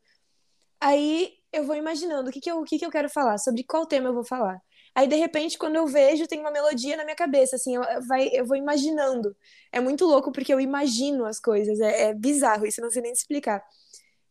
[0.82, 3.64] Aí eu vou imaginando o que, que, eu, o que, que eu quero falar, sobre
[3.64, 4.60] qual tema eu vou falar.
[4.96, 8.30] Aí, de repente, quando eu vejo, tem uma melodia na minha cabeça, assim, eu, vai,
[8.32, 9.36] eu vou imaginando.
[9.72, 13.02] É muito louco porque eu imagino as coisas, é, é bizarro, isso eu não sei
[13.02, 13.64] nem explicar.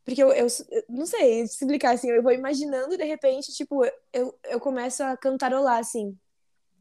[0.05, 4.39] Porque eu, eu, eu não sei explicar, assim, eu vou imaginando, de repente, tipo, eu,
[4.45, 6.17] eu começo a cantarolar, assim,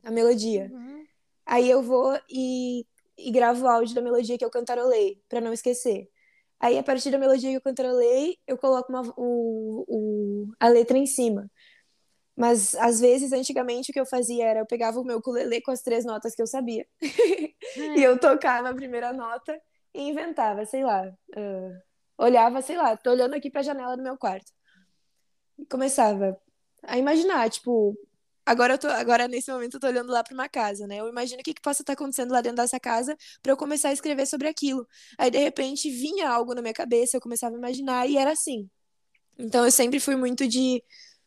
[0.03, 0.69] a melodia.
[0.71, 1.03] Uhum.
[1.45, 2.85] Aí eu vou e,
[3.17, 6.07] e gravo o áudio da melodia que eu cantarolei, pra não esquecer.
[6.59, 10.95] Aí, a partir da melodia que eu cantarolei, eu coloco uma, o, o, a letra
[10.95, 11.49] em cima.
[12.35, 15.71] Mas, às vezes, antigamente, o que eu fazia era eu pegava o meu ukulele com
[15.71, 16.85] as três notas que eu sabia.
[17.97, 19.59] e eu tocava a primeira nota
[19.93, 21.11] e inventava, sei lá.
[21.35, 21.81] ah,
[22.17, 24.51] olhava, sei lá, tô olhando aqui pra janela do meu quarto.
[25.57, 26.39] E começava
[26.83, 27.95] a imaginar, tipo,
[28.45, 30.97] agora eu tô, agora nesse momento eu tô olhando lá pra uma casa, né?
[30.97, 33.89] Eu imagino o que que possa estar acontecendo lá dentro dessa casa pra eu começar
[33.89, 34.87] a escrever sobre aquilo.
[35.17, 38.69] Aí de repente vinha algo na minha cabeça, eu começava a imaginar e era assim.
[39.37, 40.83] Então eu sempre fui muito de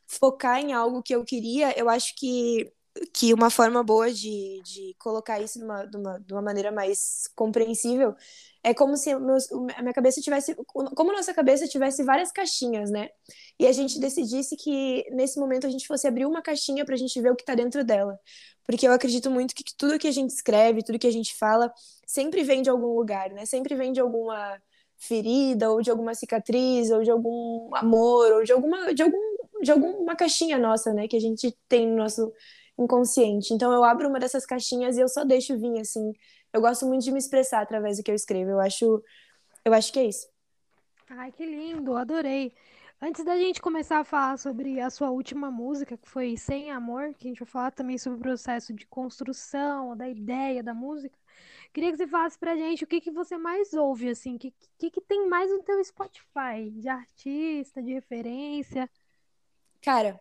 [0.06, 1.76] focar em algo que eu queria.
[1.78, 2.72] Eu acho que
[3.12, 8.14] que uma forma boa de, de colocar isso de uma, de uma, maneira mais compreensível
[8.62, 12.90] é como se meus, a minha cabeça tivesse, como a nossa cabeça tivesse várias caixinhas,
[12.90, 13.10] né?
[13.58, 17.20] E a gente decidisse que nesse momento a gente fosse abrir uma caixinha pra gente
[17.20, 18.18] ver o que tá dentro dela.
[18.64, 21.72] Porque eu acredito muito que tudo que a gente escreve, tudo que a gente fala,
[22.06, 23.44] sempre vem de algum lugar, né?
[23.44, 24.58] Sempre vem de alguma
[24.96, 29.18] ferida, ou de alguma cicatriz, ou de algum amor, ou de alguma, de algum,
[29.62, 31.08] de alguma caixinha nossa, né?
[31.08, 32.32] Que a gente tem no nosso
[32.78, 33.52] inconsciente.
[33.54, 36.12] Então eu abro uma dessas caixinhas e eu só deixo vir, assim.
[36.52, 38.50] Eu gosto muito de me expressar através do que eu escrevo.
[38.50, 39.02] Eu acho,
[39.64, 40.28] eu acho que é isso.
[41.10, 42.52] Ai, que lindo, adorei.
[43.00, 47.12] Antes da gente começar a falar sobre a sua última música, que foi Sem Amor,
[47.14, 51.18] que a gente vai falar também sobre o processo de construção, da ideia da música,
[51.72, 54.54] queria que você falasse pra gente o que que você mais ouve, assim, o que,
[54.78, 58.88] que, que tem mais no teu Spotify, de artista, de referência.
[59.85, 60.18] Cara,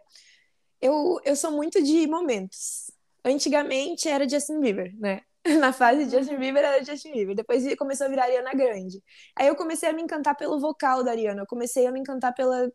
[0.81, 2.91] eu, eu sou muito de momentos.
[3.23, 5.21] Antigamente era Justin Bieber, né?
[5.61, 7.35] Na fase de Justin Bieber era Justin Bieber.
[7.35, 9.01] Depois começou a virar Ariana Grande.
[9.37, 11.43] Aí eu comecei a me encantar pelo vocal da Ariana.
[11.43, 12.69] Eu comecei a me encantar pela,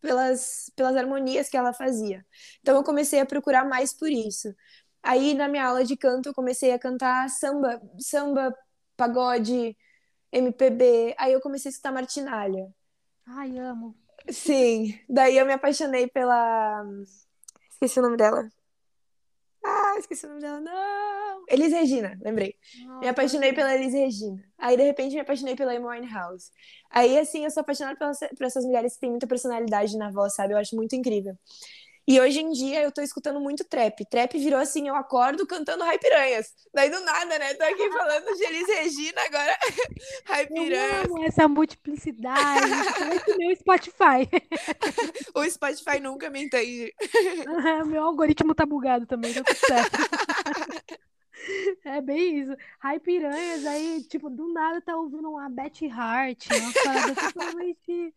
[0.00, 2.26] pelas, pelas harmonias que ela fazia.
[2.60, 4.52] Então eu comecei a procurar mais por isso.
[5.02, 8.52] Aí na minha aula de canto eu comecei a cantar samba, samba,
[8.96, 9.76] pagode,
[10.32, 11.14] MPB.
[11.18, 12.68] Aí eu comecei a escutar Martinalha.
[13.26, 14.07] Ai, amo.
[14.30, 16.84] Sim, daí eu me apaixonei pela.
[17.70, 18.50] Esqueci o nome dela.
[19.64, 21.44] Ah, esqueci o nome dela, não.
[21.48, 22.54] Elis Regina, lembrei.
[22.84, 24.42] Nossa, Me apaixonei pela Elis Regina.
[24.58, 26.50] Aí, de repente, me apaixonei pela Amy Winehouse.
[26.90, 27.98] Aí, assim, eu sou apaixonada
[28.36, 30.54] por essas mulheres que têm muita personalidade na voz, sabe?
[30.54, 31.36] Eu acho muito incrível.
[32.10, 34.02] E hoje em dia eu tô escutando muito trap.
[34.06, 36.54] Trap virou assim, eu acordo cantando Raipiranhas.
[36.72, 37.52] Daí do nada, né?
[37.52, 39.58] Tô aqui falando de Elis Regina, agora
[40.24, 41.04] Eu Raipiranhas.
[41.04, 42.66] amo essa multiplicidade.
[42.98, 44.26] Parece meu Spotify.
[45.34, 46.94] O Spotify nunca me entende.
[47.86, 49.98] Meu algoritmo tá bugado também, tá tudo certo.
[51.84, 52.54] É bem isso.
[52.78, 58.14] Rai Piranhas, aí, tipo, do nada tá ouvindo uma Betty Hart, uma parada totalmente,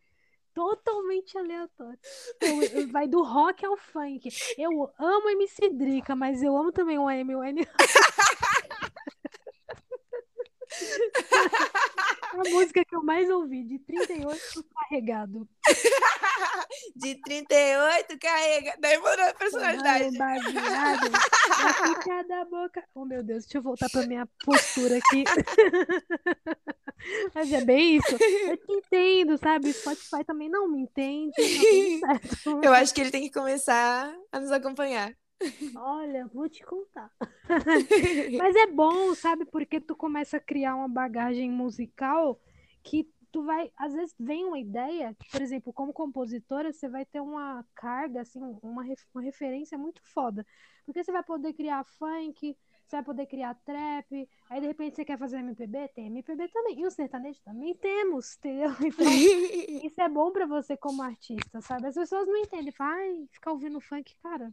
[0.54, 1.98] totalmente aleatória.
[2.36, 4.28] Então, vai do rock ao funk.
[4.58, 7.68] Eu amo MC Drica, mas eu amo também o Amy Winehouse.
[12.32, 15.48] A música que eu mais ouvi, de 38 carregado.
[16.96, 18.74] De 38, carrega.
[18.80, 20.16] Daí mudou a personalidade.
[20.16, 21.10] Baseado
[21.82, 22.84] pica da boca.
[22.94, 25.24] Oh, meu Deus, deixa eu voltar pra minha postura aqui.
[27.34, 28.12] Mas é bem isso.
[28.12, 29.72] Eu te entendo, sabe?
[29.72, 31.32] Spotify também não me entende.
[32.00, 32.64] Tá tudo certo.
[32.64, 35.12] Eu acho que ele tem que começar a nos acompanhar.
[35.76, 37.10] Olha, vou te contar.
[38.38, 39.44] Mas é bom, sabe?
[39.44, 42.40] Porque tu começa a criar uma bagagem musical
[42.82, 47.20] que tu vai, às vezes vem uma ideia, por exemplo, como compositora, você vai ter
[47.20, 50.46] uma carga, assim, uma, uma referência muito foda.
[50.84, 55.04] Porque você vai poder criar funk, você vai poder criar trap, aí de repente você
[55.04, 55.88] quer fazer MPB?
[55.94, 56.80] Tem MPB também.
[56.80, 58.70] E o sertanejo também temos, entendeu?
[58.84, 59.06] Então,
[59.86, 61.86] isso é bom pra você como artista, sabe?
[61.86, 64.52] As pessoas não entendem, falam, ai, ficar ouvindo funk, cara.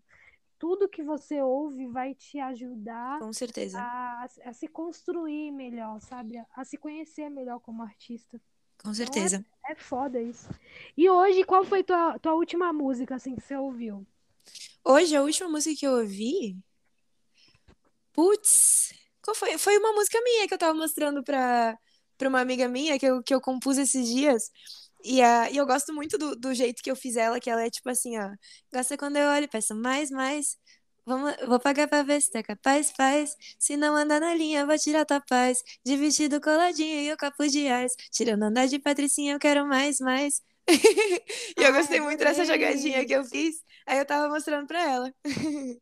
[0.59, 3.79] Tudo que você ouve vai te ajudar Com certeza.
[3.79, 6.37] a, a se construir melhor, sabe?
[6.53, 8.39] A, se conhecer melhor como artista.
[8.83, 9.43] Com certeza.
[9.65, 10.49] É foda isso.
[10.97, 14.05] E hoje, qual foi tua, tua última música, assim, que você ouviu?
[14.83, 16.57] Hoje, a última música que eu ouvi.
[18.11, 19.57] Putz, qual foi?
[19.57, 21.77] Foi uma música minha que eu tava mostrando pra,
[22.17, 24.51] pra uma amiga minha que eu, que eu compus esses dias.
[25.03, 27.63] E, a, e eu gosto muito do, do jeito que eu fiz ela, que ela
[27.63, 28.29] é tipo assim, ó.
[28.73, 30.57] Gosta quando eu olho, peço mais, mais.
[31.05, 33.35] Vamos, vou pagar pra ver se tá capaz, faz.
[33.57, 35.63] Se não andar na linha, vou tirar tua paz.
[35.83, 37.93] De vestido coladinho e o capuz de ars.
[38.11, 40.41] Tirando andar de patricinha, eu quero mais, mais.
[41.57, 43.55] E eu Ai, gostei muito dessa jogadinha que eu fiz.
[43.87, 45.13] Aí eu tava mostrando pra ela.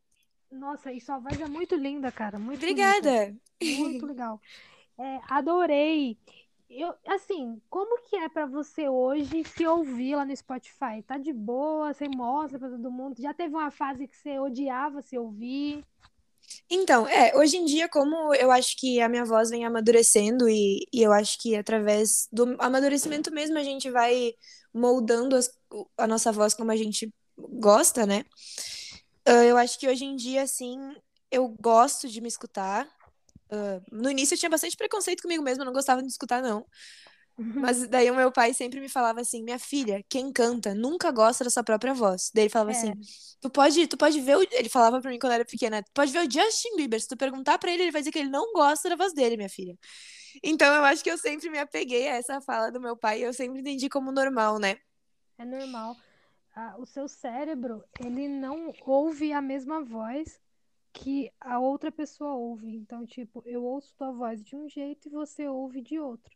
[0.52, 2.40] Nossa, e sua voz é muito linda, cara.
[2.40, 2.60] Muito.
[2.60, 3.36] Obrigada.
[3.62, 4.40] Muito legal.
[4.98, 6.18] É, adorei.
[6.70, 11.02] Eu, assim, como que é pra você hoje se ouvir lá no Spotify?
[11.06, 11.94] Tá de boa?
[11.94, 13.22] Você mostra pra todo mundo?
[13.22, 15.86] Já teve uma fase que você odiava se ouvir?
[16.70, 20.86] Então, é, hoje em dia, como eu acho que a minha voz vem amadurecendo e,
[20.94, 24.34] e eu acho que através do amadurecimento mesmo a gente vai
[24.74, 25.50] moldando as-
[25.98, 28.26] a nossa voz como a gente gosta, né?
[29.26, 30.78] Ah, eu acho que hoje em dia, assim,
[31.32, 32.88] eu gosto de me escutar.
[33.52, 36.66] Ah, no início eu tinha bastante preconceito comigo mesma, eu não gostava de escutar, não.
[37.38, 41.44] Mas daí o meu pai sempre me falava assim, minha filha, quem canta nunca gosta
[41.44, 42.32] da sua própria voz.
[42.34, 42.74] Daí ele falava É.
[42.74, 42.94] assim,
[43.40, 44.42] tu pode, tu pode ver, o...
[44.52, 47.08] ele falava pra mim quando eu era pequena, tu pode ver o Justin Bieber, se
[47.08, 49.50] tu perguntar pra ele, ele vai dizer que ele não gosta da voz dele, minha
[49.50, 49.78] filha.
[50.44, 53.24] Então eu acho que eu sempre me apeguei a essa fala do meu pai e
[53.24, 54.78] eu sempre entendi como normal, né?
[55.38, 55.96] É normal.
[56.56, 60.40] Ah, o seu cérebro, ele não ouve a mesma voz
[60.94, 62.76] que a outra pessoa ouve.
[62.76, 66.36] Então, tipo, eu ouço tua voz de um jeito e você ouve de outro.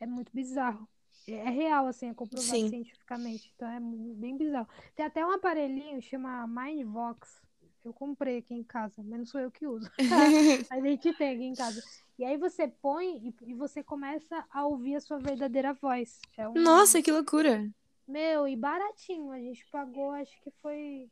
[0.00, 0.88] É muito bizarro.
[1.26, 2.68] É é real, assim, é comprovado Sim.
[2.68, 3.52] cientificamente.
[3.54, 4.68] Então é bem bizarro.
[4.96, 7.42] Tem até um aparelhinho chama Mindvox.
[7.84, 9.90] Eu comprei aqui em casa, mas não sou eu que uso.
[9.98, 9.98] Mas
[10.70, 11.82] a gente tem aqui em casa.
[12.18, 16.18] E aí você põe e, e você começa a ouvir a sua verdadeira voz.
[16.36, 17.70] É um, Nossa, que loucura.
[18.06, 19.30] meu, e baratinho.
[19.30, 21.08] A gente pagou, acho que foi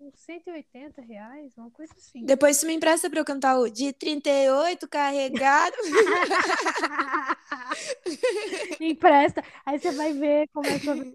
[0.00, 2.24] uns 180 reais, uma coisa assim.
[2.24, 5.74] Depois tu me empresta pra eu cantar o de 38 carregado.
[8.80, 9.42] Empresta.
[9.66, 11.14] Aí você vai ver como é que eu...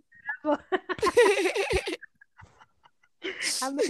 [3.62, 3.84] A me-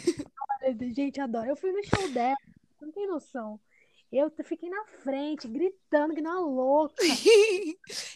[0.62, 1.48] Olha, Gente, adoro.
[1.50, 2.36] Eu fui no show dela,
[2.82, 3.60] não tem noção.
[4.12, 6.96] Eu fiquei na frente, gritando que não é louca.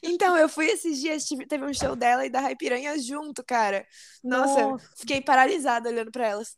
[0.03, 3.85] Então, eu fui esses dias, teve um show dela e da Raipiranha junto, cara.
[4.23, 4.87] Nossa, Nossa.
[4.95, 6.55] fiquei paralisada olhando pra elas.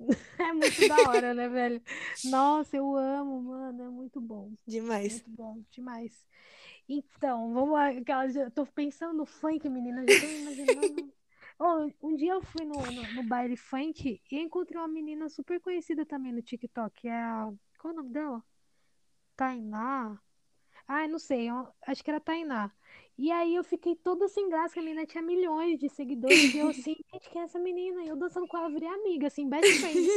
[0.38, 1.82] É muito da hora, né, velho?
[2.24, 3.82] Nossa, eu amo, mano.
[3.82, 4.52] É muito bom.
[4.66, 5.12] Demais.
[5.12, 6.24] Muito bom, demais.
[6.88, 7.92] Então, vamos lá.
[7.92, 10.04] Eu tô pensando no funk, menina.
[10.08, 11.12] Já tô imaginando.
[11.62, 15.60] Oh, um dia eu fui no, no, no baile funk e encontrei uma menina super
[15.60, 17.06] conhecida também no TikTok.
[17.06, 17.52] É a.
[17.78, 18.42] Qual é o nome dela?
[19.36, 20.18] Tainá.
[20.88, 21.50] Ai, não sei.
[21.50, 22.72] eu acho que era Tainá.
[23.20, 26.54] E aí eu fiquei toda sem graça, que a menina tinha milhões de seguidores.
[26.54, 28.02] E eu assim, gente, quem é essa menina?
[28.02, 30.08] E eu dançando com ela, virei amiga, assim, best friend.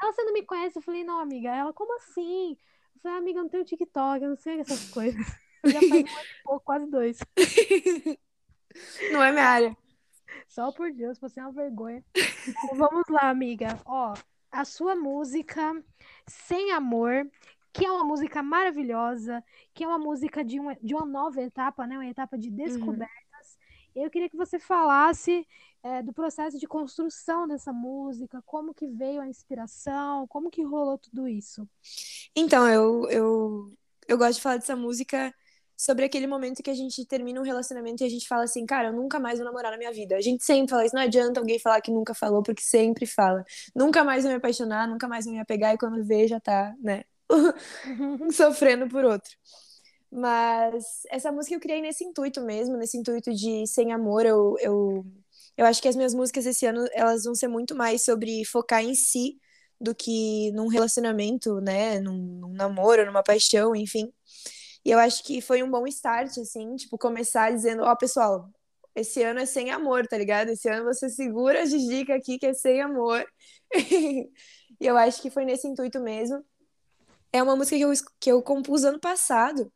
[0.00, 0.78] ela, você não me conhece?
[0.78, 1.48] Eu falei, não, amiga.
[1.48, 2.56] Ela, como assim?
[2.94, 5.26] Eu falei, amiga, eu não tenho TikTok, eu não sei essas coisas.
[5.64, 7.18] Eu já faz um pouco, quase dois.
[9.10, 9.76] Não é minha área.
[10.46, 12.04] Só por Deus, você é uma vergonha.
[12.14, 13.80] Então, vamos lá, amiga.
[13.86, 14.14] Ó,
[14.52, 15.82] a sua música
[16.28, 17.26] Sem Amor,
[17.76, 21.86] que é uma música maravilhosa, que é uma música de uma, de uma nova etapa,
[21.86, 21.96] né?
[21.96, 23.58] Uma etapa de descobertas.
[23.94, 24.02] Uhum.
[24.04, 25.46] Eu queria que você falasse
[25.82, 30.96] é, do processo de construção dessa música, como que veio a inspiração, como que rolou
[30.96, 31.68] tudo isso.
[32.34, 33.72] Então, eu, eu,
[34.08, 35.34] eu gosto de falar dessa música
[35.76, 38.88] sobre aquele momento que a gente termina um relacionamento e a gente fala assim, cara,
[38.88, 40.16] eu nunca mais vou namorar na minha vida.
[40.16, 43.44] A gente sempre fala isso, não adianta alguém falar que nunca falou, porque sempre fala.
[43.74, 46.74] Nunca mais vou me apaixonar, nunca mais vou me apegar, e quando vê, já tá,
[46.80, 47.04] né,
[48.32, 49.30] sofrendo por outro.
[50.10, 54.24] Mas essa música eu criei nesse intuito mesmo, nesse intuito de sem amor.
[54.24, 55.04] Eu, eu,
[55.56, 58.82] eu acho que as minhas músicas esse ano elas vão ser muito mais sobre focar
[58.82, 59.38] em si
[59.80, 62.00] do que num relacionamento, né?
[62.00, 64.12] Num, num namoro, numa paixão, enfim.
[64.84, 68.48] E eu acho que foi um bom start, assim, tipo, começar dizendo, ó, oh, pessoal,
[68.94, 70.50] esse ano é sem amor, tá ligado?
[70.50, 73.26] Esse ano você segura a dica aqui que é sem amor.
[74.80, 76.44] e eu acho que foi nesse intuito mesmo.
[77.32, 79.70] É uma música que eu, que eu compus ano passado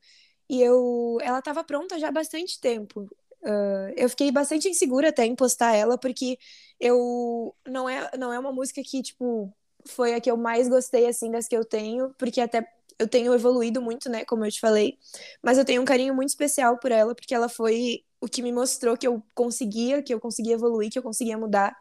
[0.49, 3.03] e eu, ela estava pronta já há bastante tempo.
[3.43, 6.39] Uh, eu fiquei bastante insegura até em postar ela, porque
[6.81, 9.53] eu não é, não é uma música que, tipo,
[9.87, 12.67] foi a que eu mais gostei, assim, das que eu tenho, porque até
[12.99, 14.99] eu tenho evoluído muito, né, como eu te falei,
[15.43, 18.53] mas eu tenho um carinho muito especial por ela, porque ela foi o que me
[18.53, 21.75] mostrou que eu conseguia, que eu conseguia evoluir, que eu conseguia mudar.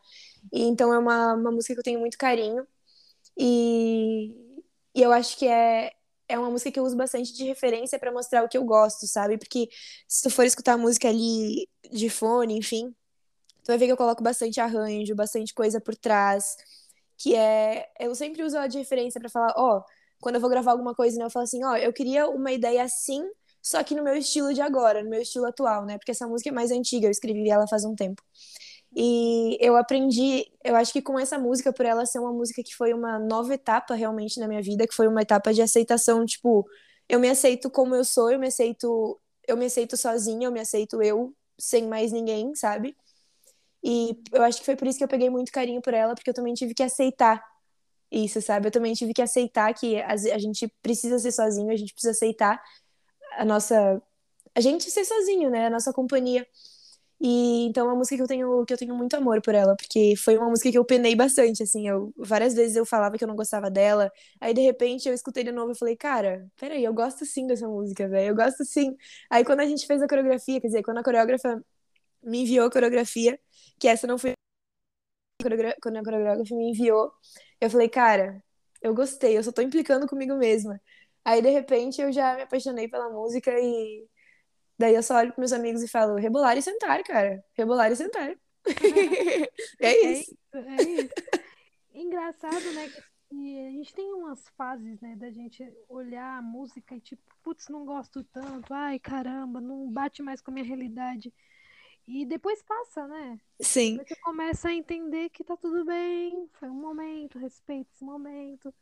[0.53, 2.65] E então é uma, uma música que eu tenho muito carinho.
[3.37, 4.33] E,
[4.99, 5.93] e eu acho que é,
[6.27, 9.07] é uma música que eu uso bastante de referência para mostrar o que eu gosto,
[9.07, 9.37] sabe?
[9.37, 9.69] Porque
[10.07, 12.93] se tu for escutar a música ali de fone, enfim,
[13.63, 16.57] tu vai ver que eu coloco bastante arranjo, bastante coisa por trás,
[17.17, 19.83] que é eu sempre uso ela de referência para falar, ó, oh,
[20.19, 22.83] quando eu vou gravar alguma coisa, né, eu falo assim, ó, eu queria uma ideia
[22.83, 23.23] assim,
[23.61, 25.97] só que no meu estilo de agora, no meu estilo atual, né?
[25.97, 28.21] Porque essa música é mais antiga, eu escrevi ela faz um tempo.
[28.95, 32.75] E eu aprendi, eu acho que com essa música, por ela ser uma música que
[32.75, 36.67] foi uma nova etapa realmente na minha vida, que foi uma etapa de aceitação, tipo,
[37.07, 40.59] eu me aceito como eu sou, eu me aceito, eu me aceito sozinha, eu me
[40.59, 42.95] aceito eu, sem mais ninguém, sabe?
[43.83, 46.29] E eu acho que foi por isso que eu peguei muito carinho por ela, porque
[46.29, 47.43] eu também tive que aceitar
[48.11, 48.67] isso, sabe?
[48.67, 52.11] Eu também tive que aceitar que a, a gente precisa ser sozinho, a gente precisa
[52.11, 52.61] aceitar
[53.37, 54.01] a nossa.
[54.55, 55.67] A gente ser sozinho, né?
[55.67, 56.47] A nossa companhia.
[57.21, 59.75] E então é uma música que eu tenho que eu tenho muito amor por ela,
[59.75, 63.23] porque foi uma música que eu penei bastante, assim, eu várias vezes eu falava que
[63.23, 64.09] eu não gostava dela,
[64.39, 67.67] aí de repente eu escutei de novo e falei, cara, peraí, eu gosto sim dessa
[67.67, 68.95] música, velho, eu gosto sim.
[69.29, 71.61] Aí quando a gente fez a coreografia, quer dizer, quando a coreógrafa
[72.23, 73.39] me enviou a coreografia,
[73.79, 74.33] que essa não foi
[75.81, 77.11] quando a coreógrafa me enviou,
[77.59, 78.43] eu falei, cara,
[78.81, 80.81] eu gostei, eu só tô implicando comigo mesma.
[81.23, 84.05] Aí, de repente, eu já me apaixonei pela música e
[84.79, 87.43] daí eu só olho pros meus amigos e falo, rebolar e sentar, cara.
[87.53, 88.33] Rebolar e sentar.
[89.79, 90.11] é isso.
[90.11, 91.13] É isso, é isso.
[91.93, 97.01] Engraçado, né, que a gente tem umas fases, né, da gente olhar a música e
[97.01, 101.33] tipo, putz, não gosto tanto, ai, caramba, não bate mais com a minha realidade.
[102.07, 103.39] E depois passa, né?
[103.61, 103.97] Sim.
[103.97, 108.73] Você começa a entender que tá tudo bem, foi um momento, respeita esse momento.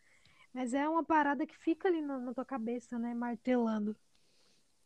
[0.53, 3.13] Mas é uma parada que fica ali na, na tua cabeça, né?
[3.13, 3.97] Martelando.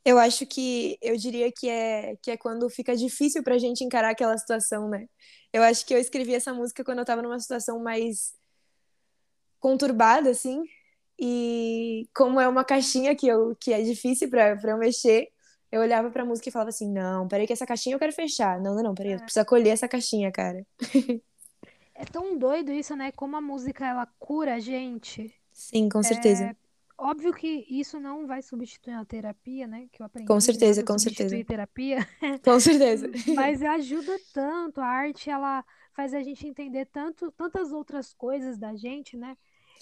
[0.03, 4.09] Eu acho que eu diria que é que é quando fica difícil pra gente encarar
[4.09, 5.07] aquela situação, né?
[5.53, 8.33] Eu acho que eu escrevi essa música quando eu tava numa situação mais
[9.59, 10.63] conturbada, assim.
[11.19, 15.29] E como é uma caixinha que, eu, que é difícil pra, pra eu mexer,
[15.71, 18.59] eu olhava pra música e falava assim: não, peraí, que essa caixinha eu quero fechar.
[18.59, 19.21] Não, não, não, peraí, eu é.
[19.21, 20.65] preciso acolher essa caixinha, cara.
[21.93, 23.11] É tão doido isso, né?
[23.11, 25.31] Como a música ela cura a gente.
[25.53, 26.45] Sim, com certeza.
[26.45, 26.55] É...
[27.03, 29.87] Óbvio que isso não vai substituir a terapia, né?
[29.91, 30.27] Que eu aprendi.
[30.27, 31.43] Com certeza, com certeza.
[31.43, 32.07] terapia.
[32.45, 33.09] Com certeza.
[33.35, 34.79] Mas ajuda tanto.
[34.79, 39.35] A arte, ela faz a gente entender tanto, tantas outras coisas da gente, né?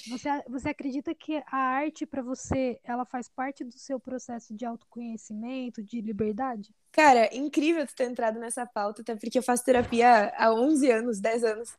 [0.08, 4.66] Você, você acredita que a arte para você, ela faz parte do seu processo de
[4.66, 6.74] autoconhecimento, de liberdade?
[6.90, 11.20] Cara, incrível tu ter entrado nessa pauta, até porque eu faço terapia há 11 anos,
[11.20, 11.78] 10 anos.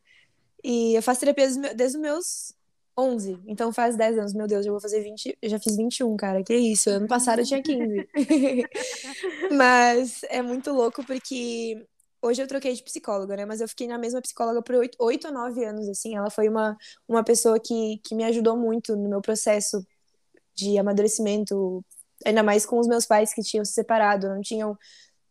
[0.63, 2.60] E eu faço terapia desde os meus
[2.99, 4.35] 11, então faz 10 anos.
[4.35, 6.91] Meu Deus, eu vou fazer 20, eu já fiz 21, cara, que isso.
[6.91, 8.09] Ano passado eu tinha 15.
[9.57, 11.87] Mas é muito louco porque
[12.23, 13.47] Hoje eu troquei de psicóloga, né?
[13.47, 16.17] Mas eu fiquei na mesma psicóloga por oito, oito ou nove anos, assim.
[16.17, 16.77] Ela foi uma,
[17.09, 19.83] uma pessoa que, que me ajudou muito no meu processo
[20.55, 21.83] de amadurecimento,
[22.27, 24.77] ainda mais com os meus pais que tinham se separado, não tinham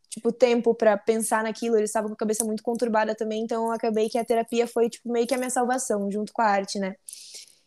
[0.10, 3.72] tipo, tempo para pensar naquilo, eles estavam com a cabeça muito conturbada também, então eu
[3.72, 6.80] acabei que a terapia foi, tipo, meio que a minha salvação, junto com a arte,
[6.80, 6.96] né?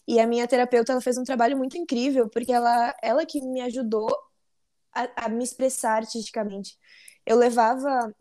[0.07, 3.61] E a minha terapeuta, ela fez um trabalho muito incrível, porque ela, ela que me
[3.63, 4.09] ajudou
[4.93, 6.79] a, a me expressar artisticamente.
[7.27, 8.15] Eu levava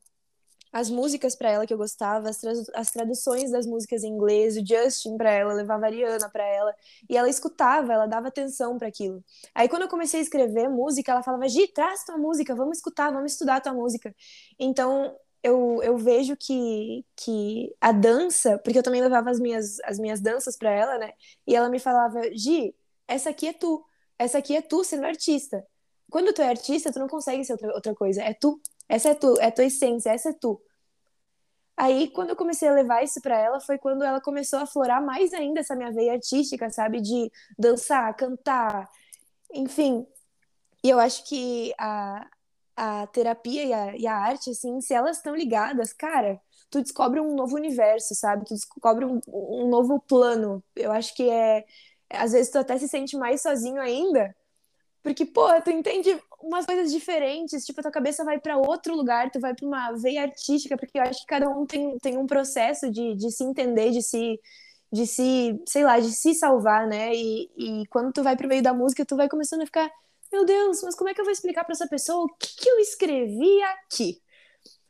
[0.71, 4.55] as músicas para ela que eu gostava, as, tra as traduções das músicas em inglês,
[4.55, 6.73] o Justin para ela, levava a Ariana para ela,
[7.09, 9.23] e ela escutava, ela dava atenção para aquilo.
[9.53, 13.11] Aí quando eu comecei a escrever música, ela falava: "Gi, traz tua música, vamos escutar,
[13.11, 14.15] vamos estudar tua música".
[14.57, 15.13] Então,
[15.43, 20.21] eu, eu vejo que, que a dança, porque eu também levava as minhas, as minhas
[20.21, 21.13] danças para ela, né?
[21.47, 22.75] E ela me falava: "Gi,
[23.07, 23.83] essa aqui é tu.
[24.19, 25.65] Essa aqui é tu sendo artista.
[26.09, 28.21] Quando tu é artista, tu não consegue ser outra, outra coisa.
[28.23, 28.61] É tu.
[28.87, 30.61] Essa é tu, é tua essência, essa é tu.
[31.77, 35.03] Aí, quando eu comecei a levar isso para ela, foi quando ela começou a aflorar
[35.03, 37.01] mais ainda essa minha veia artística, sabe?
[37.01, 38.87] De dançar, cantar,
[39.53, 40.05] enfim.
[40.83, 42.27] E eu acho que a,
[42.75, 47.19] a terapia e a, e a arte, assim, se elas estão ligadas, cara, tu descobre
[47.19, 48.45] um novo universo, sabe?
[48.45, 50.63] Tu descobre um, um novo plano.
[50.75, 51.65] Eu acho que é.
[52.09, 54.35] Às vezes tu até se sente mais sozinho ainda,
[55.03, 59.31] porque, pô, tu entende umas coisas diferentes, tipo, a tua cabeça vai para outro lugar,
[59.31, 62.27] tu vai para uma veia artística, porque eu acho que cada um tem, tem um
[62.27, 64.39] processo de, de se entender, de se,
[64.91, 67.13] de se, sei lá, de se salvar, né?
[67.15, 69.91] E, e quando tu vai pro meio da música, tu vai começando a ficar,
[70.31, 72.69] meu Deus, mas como é que eu vou explicar para essa pessoa o que, que
[72.69, 74.21] eu escrevi aqui?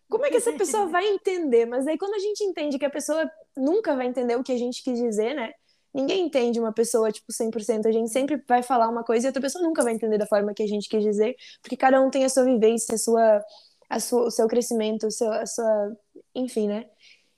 [0.10, 1.66] Como é que essa pessoa vai entender?
[1.66, 4.58] Mas aí quando a gente entende que a pessoa nunca vai entender o que a
[4.58, 5.52] gente quis dizer, né?
[5.94, 7.86] ninguém entende uma pessoa, tipo, 100%.
[7.86, 10.54] A gente sempre vai falar uma coisa e outra pessoa nunca vai entender da forma
[10.54, 13.42] que a gente quer dizer, porque cada um tem a sua vivência, a sua,
[13.90, 15.98] a sua, o seu crescimento, a sua...
[16.34, 16.86] Enfim, né?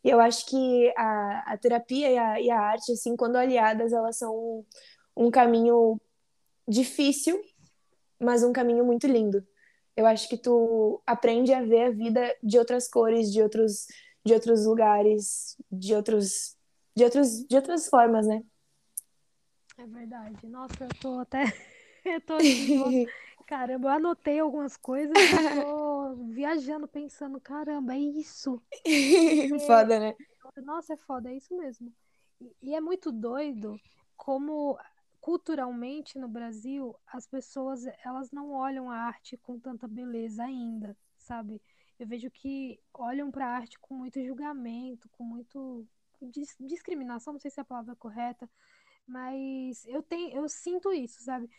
[0.03, 3.93] E eu acho que a, a terapia e a, e a arte, assim, quando aliadas,
[3.93, 4.65] elas são um,
[5.15, 5.99] um caminho
[6.67, 7.41] difícil,
[8.23, 9.45] mas um caminho muito lindo.
[9.95, 13.87] Eu acho que tu aprende a ver a vida de outras cores, de outros,
[14.25, 16.57] de outros lugares, de outros
[16.95, 18.43] de, outros, de outras formas, né?
[19.77, 20.47] É verdade.
[20.47, 21.43] Nossa, eu tô até.
[22.05, 23.07] eu tô assim,
[23.47, 28.61] caramba, eu anotei algumas coisas e tô viajando, pensando, caramba, é isso.
[29.65, 30.15] foda, né?
[30.57, 31.91] Nossa, é foda, é isso mesmo.
[32.61, 33.79] E é muito doido
[34.15, 34.77] como
[35.23, 41.61] culturalmente no Brasil as pessoas elas não olham a arte com tanta beleza ainda, sabe?
[41.97, 45.87] Eu vejo que olham para a arte com muito julgamento, com muito
[46.59, 48.49] discriminação, não sei se é a palavra correta,
[49.07, 51.49] mas eu tenho, eu sinto isso, sabe?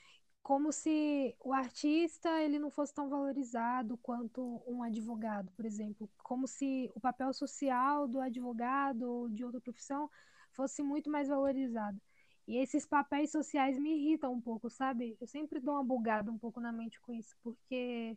[0.43, 6.47] Como se o artista ele não fosse tão valorizado quanto um advogado, por exemplo, como
[6.47, 10.11] se o papel social do advogado ou de outra profissão
[10.51, 11.99] fosse muito mais valorizado.
[12.47, 15.17] E esses papéis sociais me irritam um pouco, sabe?
[15.21, 18.17] Eu sempre dou uma bugada um pouco na mente com isso, porque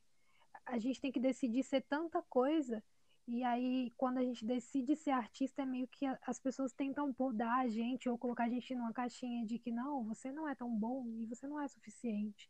[0.65, 2.83] a gente tem que decidir ser tanta coisa
[3.27, 7.59] e aí, quando a gente decide ser artista, é meio que as pessoas tentam podar
[7.59, 10.73] a gente ou colocar a gente numa caixinha de que não, você não é tão
[10.73, 12.49] bom e você não é suficiente.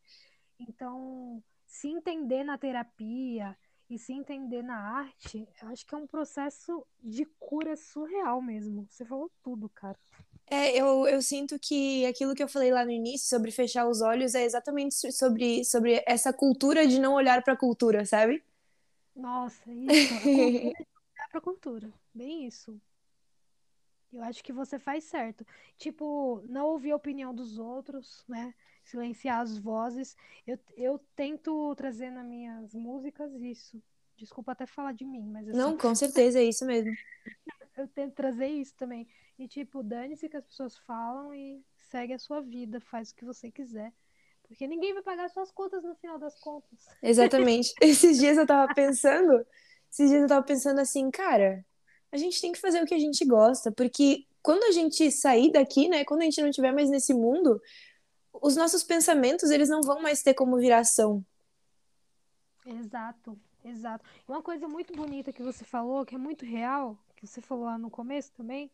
[0.60, 3.58] Então, se entender na terapia
[3.90, 8.86] e se entender na arte, eu acho que é um processo de cura surreal mesmo.
[8.88, 9.98] Você falou tudo, cara.
[10.50, 14.02] É, eu, eu sinto que aquilo que eu falei lá no início sobre fechar os
[14.02, 18.42] olhos é exatamente sobre, sobre essa cultura de não olhar para a cultura, sabe?
[19.14, 20.14] Nossa, isso.
[20.14, 20.74] A cultura
[21.20, 21.94] é pra cultura.
[22.14, 22.80] Bem isso.
[24.12, 25.46] Eu acho que você faz certo.
[25.78, 28.54] Tipo, não ouvir a opinião dos outros, né?
[28.84, 30.16] Silenciar as vozes.
[30.46, 33.82] Eu, eu tento trazer nas minhas músicas isso.
[34.16, 36.92] Desculpa até falar de mim, mas assim, Não, com certeza, é isso mesmo.
[37.78, 39.08] eu tento trazer isso também.
[39.38, 43.26] E tipo, dane-se que as pessoas falam e segue a sua vida, faz o que
[43.26, 43.94] você quiser.
[44.48, 46.88] Porque ninguém vai pagar suas contas no final das contas.
[47.04, 47.74] Exatamente.
[47.82, 49.46] Esses dias eu tava pensando,
[49.92, 51.66] esses dias eu tava pensando assim, cara,
[52.12, 55.52] a gente tem que fazer o que a gente gosta, porque quando a gente sair
[55.52, 57.62] daqui, né, quando a gente não estiver mais nesse mundo,
[58.34, 61.24] os nossos pensamentos, eles não vão mais ter como virar ação.
[62.66, 64.06] Exato, exato.
[64.28, 67.78] Uma coisa muito bonita que você falou, que é muito real, que você falou lá
[67.78, 68.72] no começo também,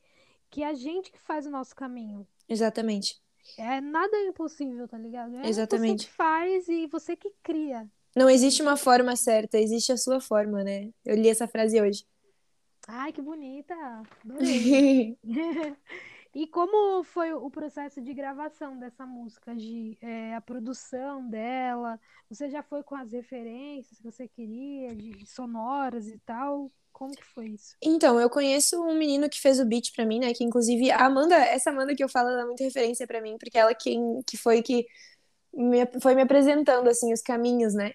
[0.54, 2.28] que é a gente que faz o nosso caminho.
[2.48, 3.20] Exatamente.
[3.58, 5.36] É nada é impossível, tá ligado?
[5.38, 6.04] É Exatamente.
[6.04, 7.90] você que faz e você que cria.
[8.16, 10.92] Não existe uma forma certa, existe a sua forma, né?
[11.04, 12.06] Eu li essa frase hoje.
[12.88, 13.74] Ai, que bonita!
[14.24, 15.18] Adorei.
[16.34, 22.00] e como foi o processo de gravação dessa música, de é, a produção dela?
[22.30, 26.72] Você já foi com as referências que você queria, de sonoras e tal?
[26.92, 27.76] Como que foi isso?
[27.82, 30.34] Então, eu conheço um menino que fez o beat pra mim, né?
[30.34, 33.58] Que inclusive a Amanda, essa Amanda que eu falo, dá muita referência pra mim, porque
[33.58, 34.88] ela quem que foi que
[35.54, 37.94] me, foi me apresentando assim os caminhos, né?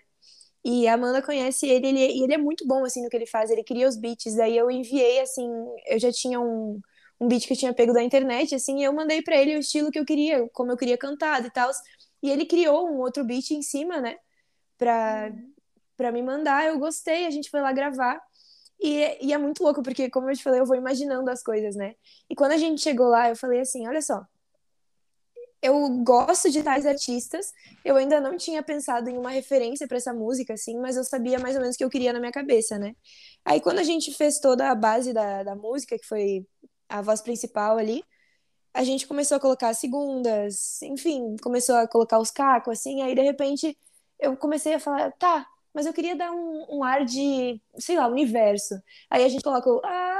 [0.65, 3.27] E a Amanda conhece ele, ele, e ele é muito bom, assim, no que ele
[3.27, 3.51] faz.
[3.51, 4.37] Ele cria os beats.
[4.37, 5.49] Daí eu enviei, assim,
[5.87, 6.81] eu já tinha um,
[7.21, 9.61] um beat que eu tinha pego da internet, assim, e eu mandei para ele o
[9.61, 11.71] estilo que eu queria, como eu queria cantar e tal.
[12.23, 14.17] E ele criou um outro beat em cima, né?
[14.77, 15.33] Pra,
[15.97, 16.67] pra me mandar.
[16.67, 18.21] Eu gostei, a gente foi lá gravar.
[18.81, 21.75] E, e é muito louco, porque, como eu te falei, eu vou imaginando as coisas,
[21.75, 21.95] né?
[22.31, 24.25] E quando a gente chegou lá, eu falei assim: olha só,
[25.61, 27.53] eu gosto de tais artistas.
[27.85, 31.39] Eu ainda não tinha pensado em uma referência para essa música, assim, mas eu sabia
[31.39, 32.95] mais ou menos o que eu queria na minha cabeça, né?
[33.45, 36.47] Aí quando a gente fez toda a base da, da música, que foi
[36.89, 38.05] a voz principal ali,
[38.73, 43.15] a gente começou a colocar as segundas, enfim, começou a colocar os cacos, assim, aí
[43.15, 43.77] de repente
[44.19, 48.09] eu comecei a falar, tá, mas eu queria dar um, um ar de, sei lá,
[48.09, 48.83] universo.
[49.09, 49.81] Aí a gente coloca o.
[49.85, 50.19] Ah,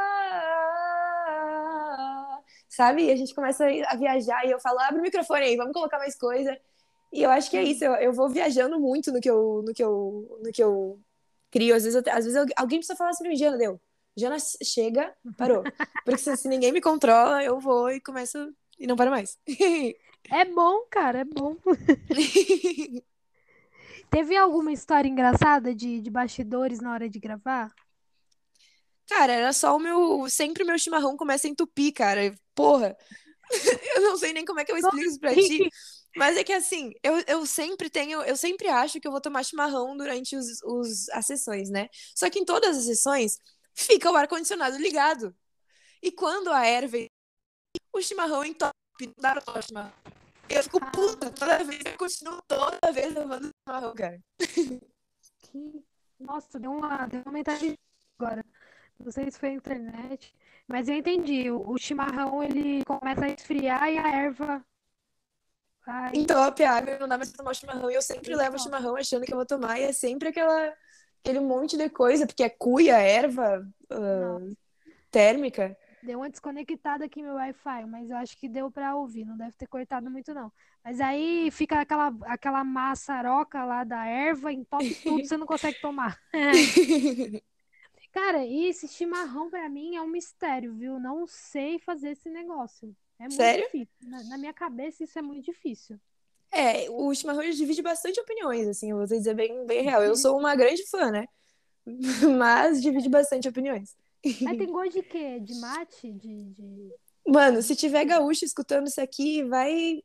[2.69, 3.07] sabe?
[3.07, 5.99] E a gente começa a viajar e eu falo, abre o microfone aí, vamos colocar
[5.99, 6.57] mais coisa.
[7.13, 9.75] E eu acho que é isso, eu, eu vou viajando muito no que eu, no
[9.75, 11.01] que eu, no que eu
[11.51, 11.75] crio.
[11.75, 13.81] Às vezes, eu, às vezes alguém precisa falar assim pra mim, deu.
[14.19, 15.63] Jana chega, parou.
[16.05, 19.39] Porque se, se ninguém me controla, eu vou e começo e não paro mais.
[20.31, 21.57] É bom, cara, é bom.
[24.11, 27.73] Teve alguma história engraçada de, de bastidores na hora de gravar?
[29.09, 30.29] Cara, era só o meu.
[30.29, 32.35] Sempre o meu chimarrão começa a entupir, cara.
[32.55, 32.95] Porra.
[33.97, 35.71] eu não sei nem como é que eu explico isso pra ti.
[36.17, 39.45] Mas é que assim, eu, eu sempre tenho, eu sempre acho que eu vou tomar
[39.45, 41.89] chimarrão durante os, os, as sessões, né?
[42.15, 43.39] Só que em todas as sessões
[43.79, 45.35] fica o ar-condicionado ligado.
[46.03, 46.97] E quando a erva
[47.93, 49.93] o chimarrão entope, não dá pra tomar chimarrão.
[50.49, 54.21] Eu fico puta toda vez, eu continuo toda vez levando chimarrão, cara.
[54.39, 55.85] Que...
[56.19, 57.79] Nossa, deu uma, deu uma mentalidade
[58.19, 58.45] agora.
[58.99, 60.35] Não sei se foi a internet,
[60.67, 61.51] mas eu entendi.
[61.51, 64.65] O, o chimarrão ele começa a esfriar e a erva.
[65.87, 66.11] Ai.
[66.15, 67.91] Entope a água, não dá mais pra tomar chimarrão.
[67.91, 70.75] E eu sempre levo o chimarrão achando que eu vou tomar, e é sempre aquela,
[71.23, 74.57] aquele monte de coisa, porque é cuia, erva, uh,
[75.11, 75.77] térmica.
[76.03, 79.53] Deu uma desconectada aqui meu Wi-Fi, mas eu acho que deu para ouvir, não deve
[79.53, 80.53] ter cortado muito não.
[80.85, 86.19] Mas aí fica aquela, aquela maçaroca lá da erva, entope tudo, você não consegue tomar.
[88.13, 90.99] Cara, e esse chimarrão para mim é um mistério, viu?
[90.99, 92.97] Não sei fazer esse negócio.
[93.19, 93.65] É muito Sério?
[93.65, 93.95] difícil.
[94.03, 96.01] Na, na, minha cabeça isso é muito difícil.
[96.51, 100.03] É, o chimarrão divide bastante opiniões, assim, eu vou dizer bem, bem real.
[100.03, 101.27] Eu sou uma grande fã, né?
[102.39, 103.97] Mas divide bastante opiniões.
[104.43, 105.39] Mas tem gosto de quê?
[105.41, 106.13] De mate?
[106.13, 106.93] De, de...
[107.27, 110.03] Mano, se tiver gaúcho escutando isso aqui, vai,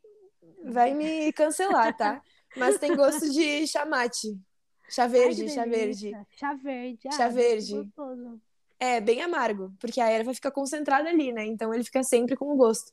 [0.66, 2.22] vai me cancelar, tá?
[2.56, 4.38] Mas tem gosto de chamate.
[4.90, 6.12] Chá verde, Ai, chá verde.
[6.36, 7.08] Chá verde.
[7.08, 7.90] Ah, chá verde.
[8.80, 11.46] É, bem amargo, porque a erva fica concentrada ali, né?
[11.46, 12.92] Então ele fica sempre com o gosto.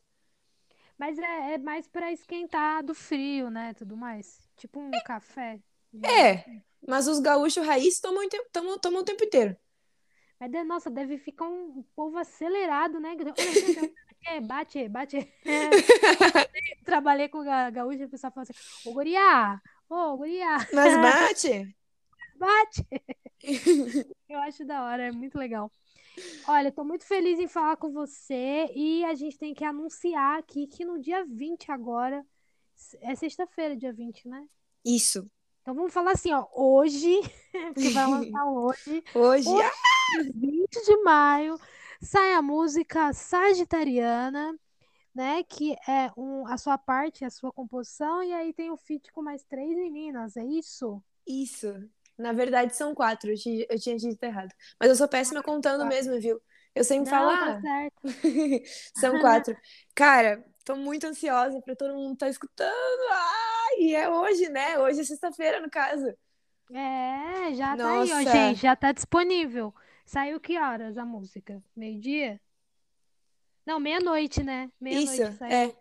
[1.01, 3.73] Mas é, é mais para esquentar do frio, né?
[3.73, 4.39] Tudo mais.
[4.55, 5.01] Tipo um é.
[5.01, 5.59] café.
[6.05, 6.45] É,
[6.87, 9.57] mas os gaúchos raiz tomam, tomam, tomam o tempo inteiro.
[10.39, 13.17] Mas, nossa, deve ficar um povo acelerado, né?
[14.47, 15.33] Bate, bate.
[16.85, 20.59] Trabalhei com gaúcho e o pessoal falou assim: Ô, Guriá, ô, Guriá.
[20.75, 21.75] Mas bate.
[22.37, 22.87] Bate.
[24.29, 25.71] Eu acho da hora, é muito legal.
[26.47, 30.67] Olha, tô muito feliz em falar com você e a gente tem que anunciar aqui
[30.67, 32.25] que no dia 20 agora,
[33.01, 34.47] é sexta-feira, dia 20, né?
[34.85, 35.31] Isso.
[35.63, 37.21] Então vamos falar assim, ó, hoje,
[37.75, 39.05] que vai lançar hoje.
[39.15, 40.23] Hoje, hoje ah!
[40.35, 41.59] 20 de maio,
[42.01, 44.59] sai a música Sagitariana,
[45.15, 45.43] né?
[45.45, 49.23] Que é um, a sua parte, a sua composição, e aí tem o feat com
[49.23, 51.03] mais três meninas, é isso?
[51.27, 51.89] Isso.
[52.21, 54.55] Na verdade, são quatro, eu tinha, eu tinha dito errado.
[54.79, 56.41] Mas eu sou péssima contando mesmo, viu?
[56.75, 58.01] Eu sempre Não, falo, tá ah, certo.
[58.95, 59.57] são quatro.
[59.95, 63.01] Cara, tô muito ansiosa pra todo mundo estar tá escutando.
[63.11, 64.79] Ah, e é hoje, né?
[64.79, 66.07] Hoje é sexta-feira, no caso.
[66.73, 69.75] É, já tá aí, ó, gente, já tá disponível.
[70.07, 71.63] Saiu que horas a música?
[71.75, 72.41] Meio-dia?
[73.67, 74.71] Não, meia-noite, né?
[74.81, 75.53] Meia-noite Isso, saiu.
[75.53, 75.75] é.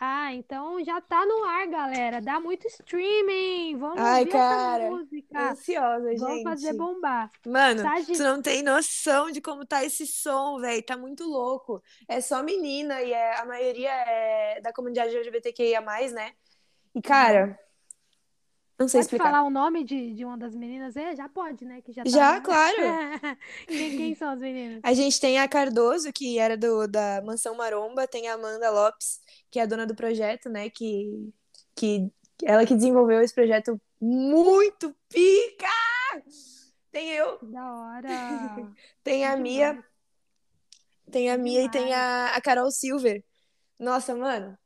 [0.00, 2.20] Ah, então já tá no ar, galera.
[2.20, 3.76] Dá muito streaming.
[3.78, 5.50] Vamos Ai, cara, essa música.
[5.50, 6.42] Ansiosa, Vamos gente.
[6.42, 7.30] fazer bombar.
[7.46, 10.82] Mano, Sagi- tu não tem noção de como tá esse som, velho.
[10.84, 11.82] Tá muito louco.
[12.08, 15.80] É só menina e é, a maioria é da comunidade LGBTQIA+,
[16.12, 16.32] né?
[16.94, 17.58] E, cara,
[18.78, 19.24] não sei Pode explicar.
[19.24, 20.96] falar o nome de, de uma das meninas?
[20.96, 21.80] É, já pode, né?
[21.80, 22.76] Que já tá Já, no- claro.
[23.66, 24.80] quem, quem são as meninas?
[24.82, 29.20] A gente tem a Cardoso, que era do, da Mansão Maromba, tem a Amanda Lopes,
[29.50, 30.68] que é a dona do projeto, né?
[30.70, 31.32] Que,
[31.76, 32.10] que
[32.42, 35.66] ela que desenvolveu esse projeto muito pica!
[36.90, 38.08] Tem eu, Da hora.
[39.02, 39.84] tem a Mia,
[41.10, 43.22] tem a Mia e tem a, a Carol Silver.
[43.80, 44.56] Nossa, mano,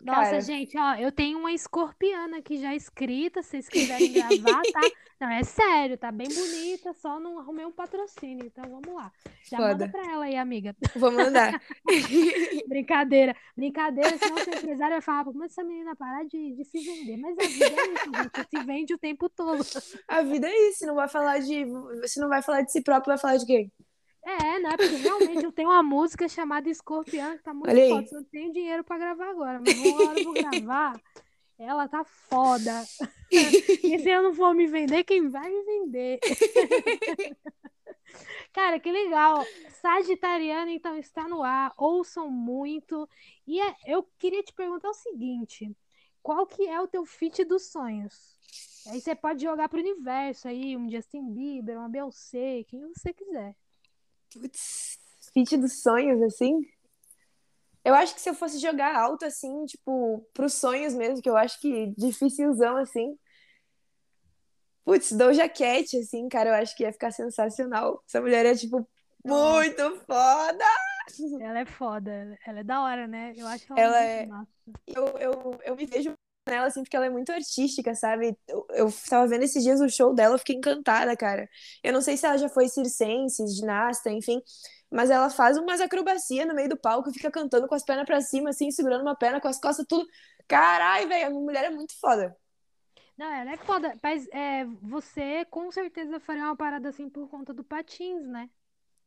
[0.00, 0.40] Nossa, Cara.
[0.40, 4.80] gente, ó, eu tenho uma escorpiana aqui já escrita, se vocês quiserem gravar, tá?
[5.20, 9.10] Não, é sério, tá bem bonita, só não arrumei um patrocínio, então vamos lá.
[9.50, 9.88] Já manda Foda.
[9.88, 10.76] pra ela aí, amiga.
[10.94, 11.60] Vou mandar.
[12.68, 17.16] Brincadeira, brincadeira, senão o empresário vai falar, como essa menina parar de, de se vender?
[17.16, 19.60] Mas a vida é isso, gente, se vende o tempo todo.
[20.06, 21.66] A vida é isso, não vai falar de.
[22.06, 23.72] Se não vai falar de si próprio, vai falar de quem?
[24.28, 24.76] É, né?
[24.76, 28.06] Porque realmente eu tenho uma música chamada Escorpião que tá muito Olha foda.
[28.06, 31.00] Só não tenho dinheiro pra gravar agora, mas uma hora eu vou gravar.
[31.58, 32.84] Ela tá foda.
[33.30, 36.18] E se eu não for me vender, quem vai me vender?
[38.54, 39.44] Cara, que legal.
[39.82, 41.74] Sagitariana, então, está no ar.
[41.76, 43.06] Ouçam muito.
[43.46, 45.70] E é- eu queria te perguntar o seguinte:
[46.22, 48.34] qual que é o teu fit dos sonhos?
[48.86, 53.54] Aí você pode jogar pro universo aí, um Justin Bieber, uma Beyoncé, quem você quiser.
[54.32, 54.98] Putz,
[55.32, 56.60] fit dos sonhos, assim.
[57.84, 61.36] Eu acho que se eu fosse jogar alto, assim, tipo, pros sonhos mesmo, que eu
[61.36, 63.16] acho que dificilzão, assim.
[64.84, 68.02] Putz, Doja Cat, assim, cara, eu acho que ia ficar sensacional.
[68.06, 68.86] Essa mulher é, tipo,
[69.24, 70.64] muito foda.
[71.40, 73.32] Ela é foda, ela é da hora, né?
[73.36, 74.50] Eu acho ela, Ela é- massa.
[74.86, 76.14] Eu, eu, eu me vejo
[76.48, 78.36] nela, assim, porque ela é muito artística, sabe?
[78.48, 81.48] Eu, eu tava vendo esses dias o show dela, eu fiquei encantada, cara.
[81.82, 84.42] Eu não sei se ela já foi circense, ginasta, enfim,
[84.90, 88.20] mas ela faz umas acrobacias no meio do palco fica cantando com as pernas pra
[88.20, 90.06] cima, assim, segurando uma perna com as costas, tudo.
[90.46, 92.36] Caralho, velho, a mulher é muito foda.
[93.16, 97.52] Não, ela é foda, mas é, você com certeza faria uma parada assim por conta
[97.52, 98.48] do patins, né?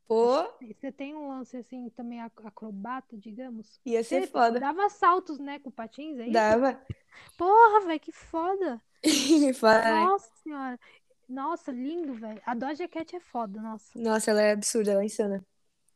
[0.06, 3.80] Pô, Você tem um lance assim também ac- acrobata, digamos?
[3.84, 4.60] ia ser Você foda.
[4.60, 6.56] dava saltos, né, com patins, é isso?
[6.56, 6.80] Dava.
[7.36, 8.80] Porra, velho, que foda.
[9.62, 10.12] Né?
[10.12, 10.78] Nossa senhora.
[11.28, 12.40] Nossa, lindo, velho.
[12.46, 13.92] A Doja Cat é foda, nossa.
[13.94, 15.42] Nossa, ela é absurda, ela é insana.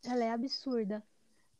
[0.04, 1.02] Ela é absurda.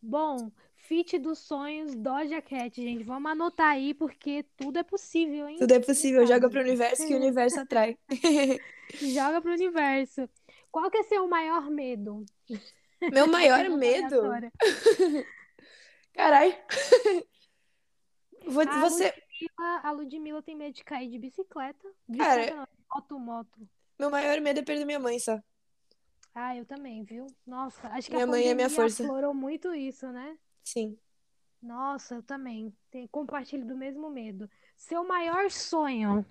[0.03, 3.05] Bom, fit dos sonhos, Doja Cat, gente.
[3.05, 5.59] Vamos anotar aí, porque tudo é possível, hein?
[5.59, 7.99] Tudo é possível, joga pro universo que o universo atrai.
[9.01, 10.29] Joga pro universo.
[10.77, 12.23] Qual que é seu maior medo?
[13.11, 14.21] Meu maior medo?
[18.47, 21.89] Vou- A Você, Ludmilla, a Ludmilla tem medo de cair de bicicleta.
[22.19, 23.69] Cara, Bicicleta não, moto, moto.
[23.99, 25.41] meu maior medo é perder minha mãe só.
[26.35, 27.27] Ah, eu também, viu?
[27.47, 29.03] Nossa, acho que Minha a mãe é minha força.
[29.03, 30.37] aflorou muito isso, né?
[30.63, 30.99] Sim.
[31.63, 32.71] Nossa, eu também.
[32.91, 34.47] Tem, compartilho do mesmo medo.
[34.77, 36.23] Seu maior sonho?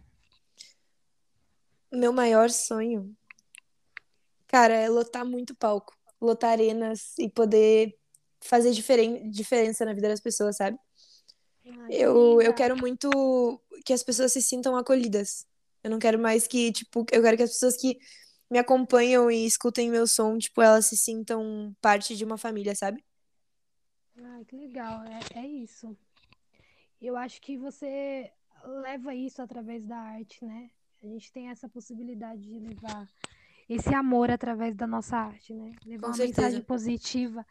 [1.91, 3.15] Meu maior sonho,
[4.47, 7.97] cara, é lotar muito palco, lotar arenas e poder
[8.41, 10.77] fazer diferen diferença na vida das pessoas, sabe?
[11.65, 13.09] Ai, Eu, eu quero muito
[13.85, 15.45] que as pessoas se sintam acolhidas.
[15.83, 17.97] Eu não quero mais que, tipo, eu quero que as pessoas que
[18.49, 23.03] me acompanham e escutem meu som, tipo, elas se sintam parte de uma família, sabe?
[24.17, 25.03] Ai, que legal.
[25.05, 25.95] É, é isso.
[27.01, 28.31] Eu acho que você
[28.63, 30.69] leva isso através da arte, né?
[31.03, 33.07] A gente tem essa possibilidade de levar
[33.67, 35.73] esse amor através da nossa arte, né?
[35.85, 36.41] Levar Com uma certeza.
[36.41, 37.45] mensagem positiva.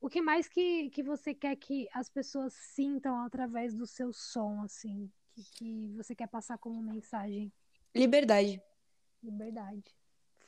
[0.00, 4.62] O que mais que, que você quer que as pessoas sintam através do seu som,
[4.62, 5.10] assim?
[5.34, 7.52] Que, que você quer passar como mensagem?
[7.94, 8.62] Liberdade.
[9.22, 9.84] Liberdade.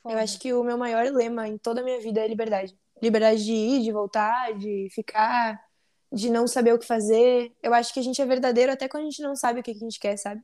[0.03, 0.23] Eu Foda.
[0.23, 2.77] acho que o meu maior lema em toda a minha vida é liberdade.
[3.01, 5.63] Liberdade de ir, de voltar, de ficar,
[6.11, 7.55] de não saber o que fazer.
[7.61, 9.71] Eu acho que a gente é verdadeiro até quando a gente não sabe o que
[9.71, 10.43] a gente quer, sabe?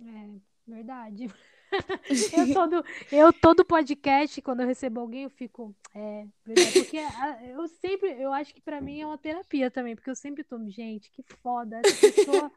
[0.00, 1.26] É, verdade.
[2.36, 6.72] Eu todo, eu todo podcast, quando eu recebo alguém, eu fico, é, verdade.
[6.80, 10.14] Porque a- eu sempre, eu acho que pra mim é uma terapia também, porque eu
[10.16, 12.50] sempre tô, gente, que foda, essa pessoa,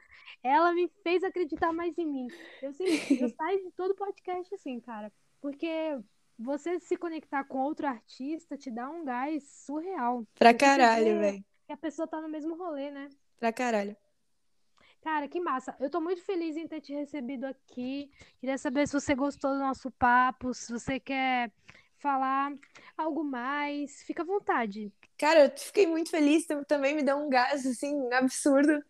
[0.43, 2.27] ela me fez acreditar mais em mim.
[2.61, 5.11] Eu sempre, eu saio de todo podcast assim, cara,
[5.41, 5.99] porque
[6.39, 10.25] você se conectar com outro artista te dá um gás surreal.
[10.35, 11.45] Pra caralho, velho.
[11.67, 13.09] Que a pessoa tá no mesmo rolê, né?
[13.39, 13.95] Pra caralho.
[15.03, 15.75] Cara, que massa.
[15.79, 18.09] Eu tô muito feliz em ter te recebido aqui.
[18.39, 21.51] Queria saber se você gostou do nosso papo, se você quer
[21.99, 22.51] falar
[22.97, 24.01] algo mais.
[24.03, 24.91] Fica à vontade.
[25.17, 28.81] Cara, eu fiquei muito feliz, tam- também me deu um gás, assim, absurdo.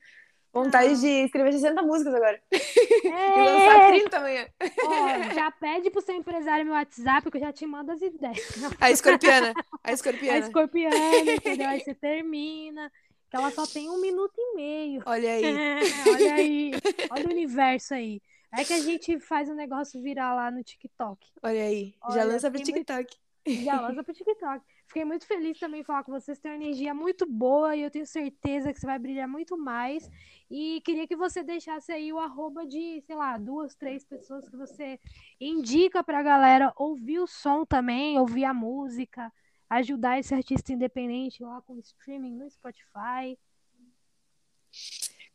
[0.53, 0.95] Vontade Ah.
[0.95, 2.39] de escrever 60 músicas agora.
[3.03, 4.47] E É, lançar 30 amanhã.
[4.61, 4.61] ó,
[5.33, 8.37] já pede pro seu empresário meu WhatsApp que eu já te mando as ideias.
[8.79, 9.51] A escorpiana.
[9.83, 10.37] A A escorpiana.
[10.45, 11.67] escorpiana, entendeu?
[11.69, 12.91] Aí você termina,
[13.33, 15.01] que ela só tem um minuto e meio.
[15.07, 15.43] Olha aí.
[16.07, 16.71] Olha aí,
[17.09, 18.21] olha o universo aí.
[18.55, 21.27] É que a gente faz o negócio virar lá no TikTok.
[21.41, 21.95] Olha aí.
[21.99, 23.17] Já Olha, lança pro fiquei muito- TikTok.
[23.65, 24.63] Já lança pro TikTok.
[24.85, 26.37] Fiquei muito feliz também em falar com vocês.
[26.37, 30.07] Tem uma energia muito boa e eu tenho certeza que você vai brilhar muito mais.
[30.51, 34.55] E queria que você deixasse aí o arroba de, sei lá, duas, três pessoas que
[34.55, 34.99] você
[35.41, 39.33] indica pra galera ouvir o som também, ouvir a música,
[39.77, 43.37] ajudar esse artista independente lá com streaming no Spotify.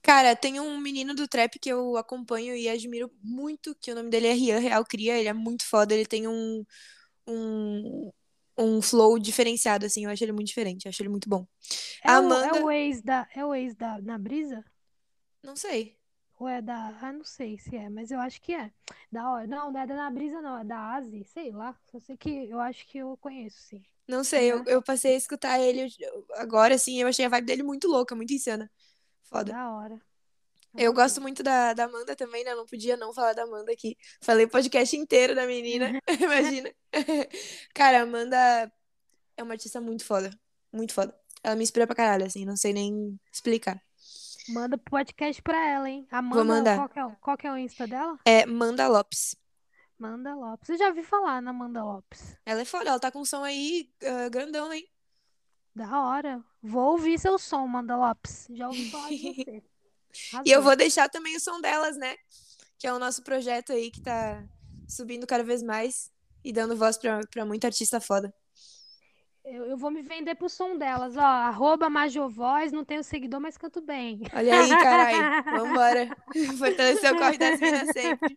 [0.03, 4.11] Cara, tem um menino do trap que eu acompanho e admiro muito, que o nome
[4.11, 6.65] dele é Rian Real Cria, ele é muito foda, ele tem um,
[7.27, 8.13] um,
[8.59, 11.47] um flow diferenciado, assim, eu acho ele muito diferente, eu acho ele muito bom.
[12.03, 14.65] É, A o, é Amanda, o ex da, é o ex da Na Brisa?
[15.43, 15.99] não sei,
[16.39, 16.97] Ou é da.
[17.03, 18.73] Ah, não sei se é, mas eu acho que é.
[19.13, 19.47] Da hora.
[19.47, 20.59] Não, não é da Na Brisa, não.
[20.59, 21.79] É da Asi, sei lá.
[21.91, 23.85] Só sei que eu acho que eu conheço, sim.
[24.09, 25.87] Não sei, eu, eu passei a escutar ele
[26.35, 28.71] agora, assim, eu achei a vibe dele muito louca, muito insana.
[29.25, 29.53] Foda.
[29.53, 30.01] Da hora.
[30.77, 32.53] Eu gosto muito da, da Amanda também, né?
[32.53, 33.97] Eu não podia não falar da Amanda aqui.
[34.23, 36.71] Falei o podcast inteiro da menina, imagina.
[37.75, 38.73] Cara, a Amanda
[39.37, 40.31] é uma artista muito foda,
[40.73, 41.15] muito foda.
[41.43, 43.81] Ela me inspira pra caralho, assim, não sei nem explicar.
[44.51, 46.07] Manda podcast pra ela, hein?
[46.11, 46.77] Vou Amanda, mandar.
[46.77, 48.19] qual que é, o- qual que é o Insta dela?
[48.25, 49.37] É Manda Lopes.
[49.99, 50.69] Manda Lopes.
[50.69, 52.37] Eu já ouvi falar na Amanda Lopes.
[52.47, 54.89] Ela é foda, ela tá com um som aí ah, grandão, hein?
[55.75, 56.43] Da hora.
[56.63, 58.47] Vou ouvir seu som, Amanda Lopes.
[58.51, 59.63] Já ouvi falar de você.
[60.45, 62.17] E eu vou deixar também o som delas, né?
[62.79, 64.43] Que é o nosso projeto aí que tá
[64.89, 66.11] subindo cada vez mais
[66.43, 68.35] e dando voz pra, pra muita artista foda.
[69.51, 71.23] Eu, eu vou me vender pro som delas, ó.
[71.23, 74.21] Arroba Majovoz, não tenho seguidor, mas canto bem.
[74.35, 75.45] Olha aí, caralho.
[75.65, 76.17] Vambora.
[76.59, 78.37] Fortalecer o corre das minas sempre.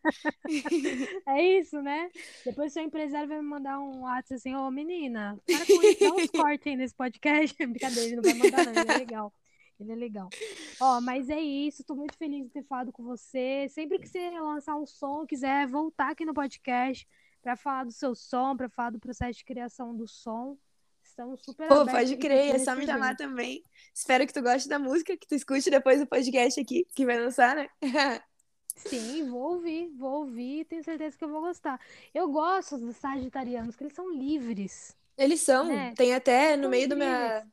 [1.28, 2.09] É isso, né?
[2.45, 6.14] Depois seu empresário vai me mandar um WhatsApp assim, ô menina, para com isso, dá
[6.14, 7.57] uns cortes aí nesse podcast.
[7.68, 9.34] Brincadeira, ele não vai mandar não, ele é legal.
[9.82, 10.30] Ele é legal.
[10.80, 13.68] Ó, mas é isso, tô muito feliz de ter falado com você.
[13.70, 17.05] Sempre que você lançar um som, quiser voltar aqui no podcast
[17.41, 20.57] para falar do seu som, para falar do processo de criação do som,
[21.12, 23.64] estamos super Pô, pode crer, é só me chamar também.
[23.93, 27.20] Espero que tu goste da música, que tu escute depois do podcast aqui, que vai
[27.20, 27.68] lançar, né?
[28.76, 31.80] Sim, vou ouvir, vou ouvir, tenho certeza que eu vou gostar.
[32.14, 35.93] Eu gosto dos sagitarianos, que eles são livres, Eles são, né?
[35.95, 37.45] tem até no São meio do minha,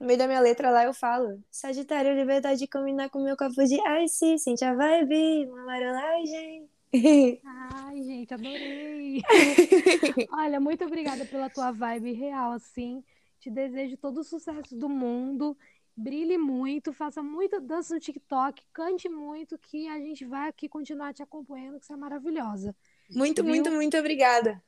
[0.00, 1.40] no meio da minha letra lá eu falo.
[1.50, 6.61] Sagitário, liberdade de combinar com meu copo de ice, sente a vibe, uma marolagem.
[7.44, 9.22] Ai, gente, adorei.
[10.32, 13.02] Olha, muito obrigada pela tua vibe real, assim.
[13.38, 15.56] Te desejo todo o sucesso do mundo.
[15.96, 21.12] Brilhe muito, faça muita dança no TikTok, cante muito, que a gente vai aqui continuar
[21.12, 22.74] te acompanhando, que você é maravilhosa.
[23.14, 23.52] Muito, Viu?
[23.52, 24.62] muito, muito obrigada.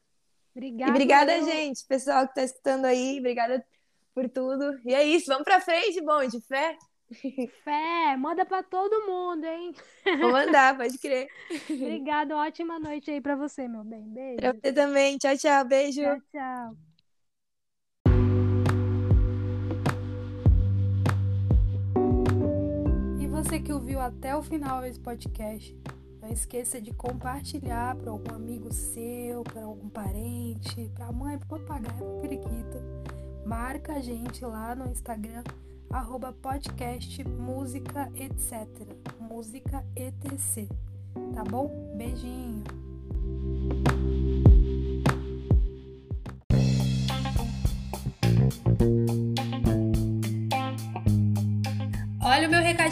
[0.85, 1.45] E Obrigada, obrigada, eu.
[1.45, 3.65] gente, pessoal que tá escutando aí, obrigada
[4.15, 4.79] por tudo.
[4.85, 6.77] E é isso, vamos pra frente, bom, de fé.
[7.65, 9.75] Fé, manda pra todo mundo, hein?
[10.21, 11.29] Vou mandar, pode crer.
[11.71, 14.03] Obrigada, ótima noite aí pra você, meu bem.
[14.37, 14.61] Pra Beijo.
[14.63, 15.19] você também.
[15.19, 16.03] Tchau, tchau, beijo.
[16.03, 16.77] Tchau, tchau.
[23.21, 25.77] E você que ouviu até o final esse podcast,
[26.21, 31.47] não esqueça de compartilhar para algum amigo seu, para algum parente, para a mãe, para
[31.47, 32.79] o papagaio, para o periquito.
[33.47, 35.43] Marca a gente lá no Instagram,
[35.95, 38.85] arroba podcast música etc.
[39.21, 40.69] Música etc.
[41.33, 41.95] Tá bom?
[41.97, 42.84] Beijinho.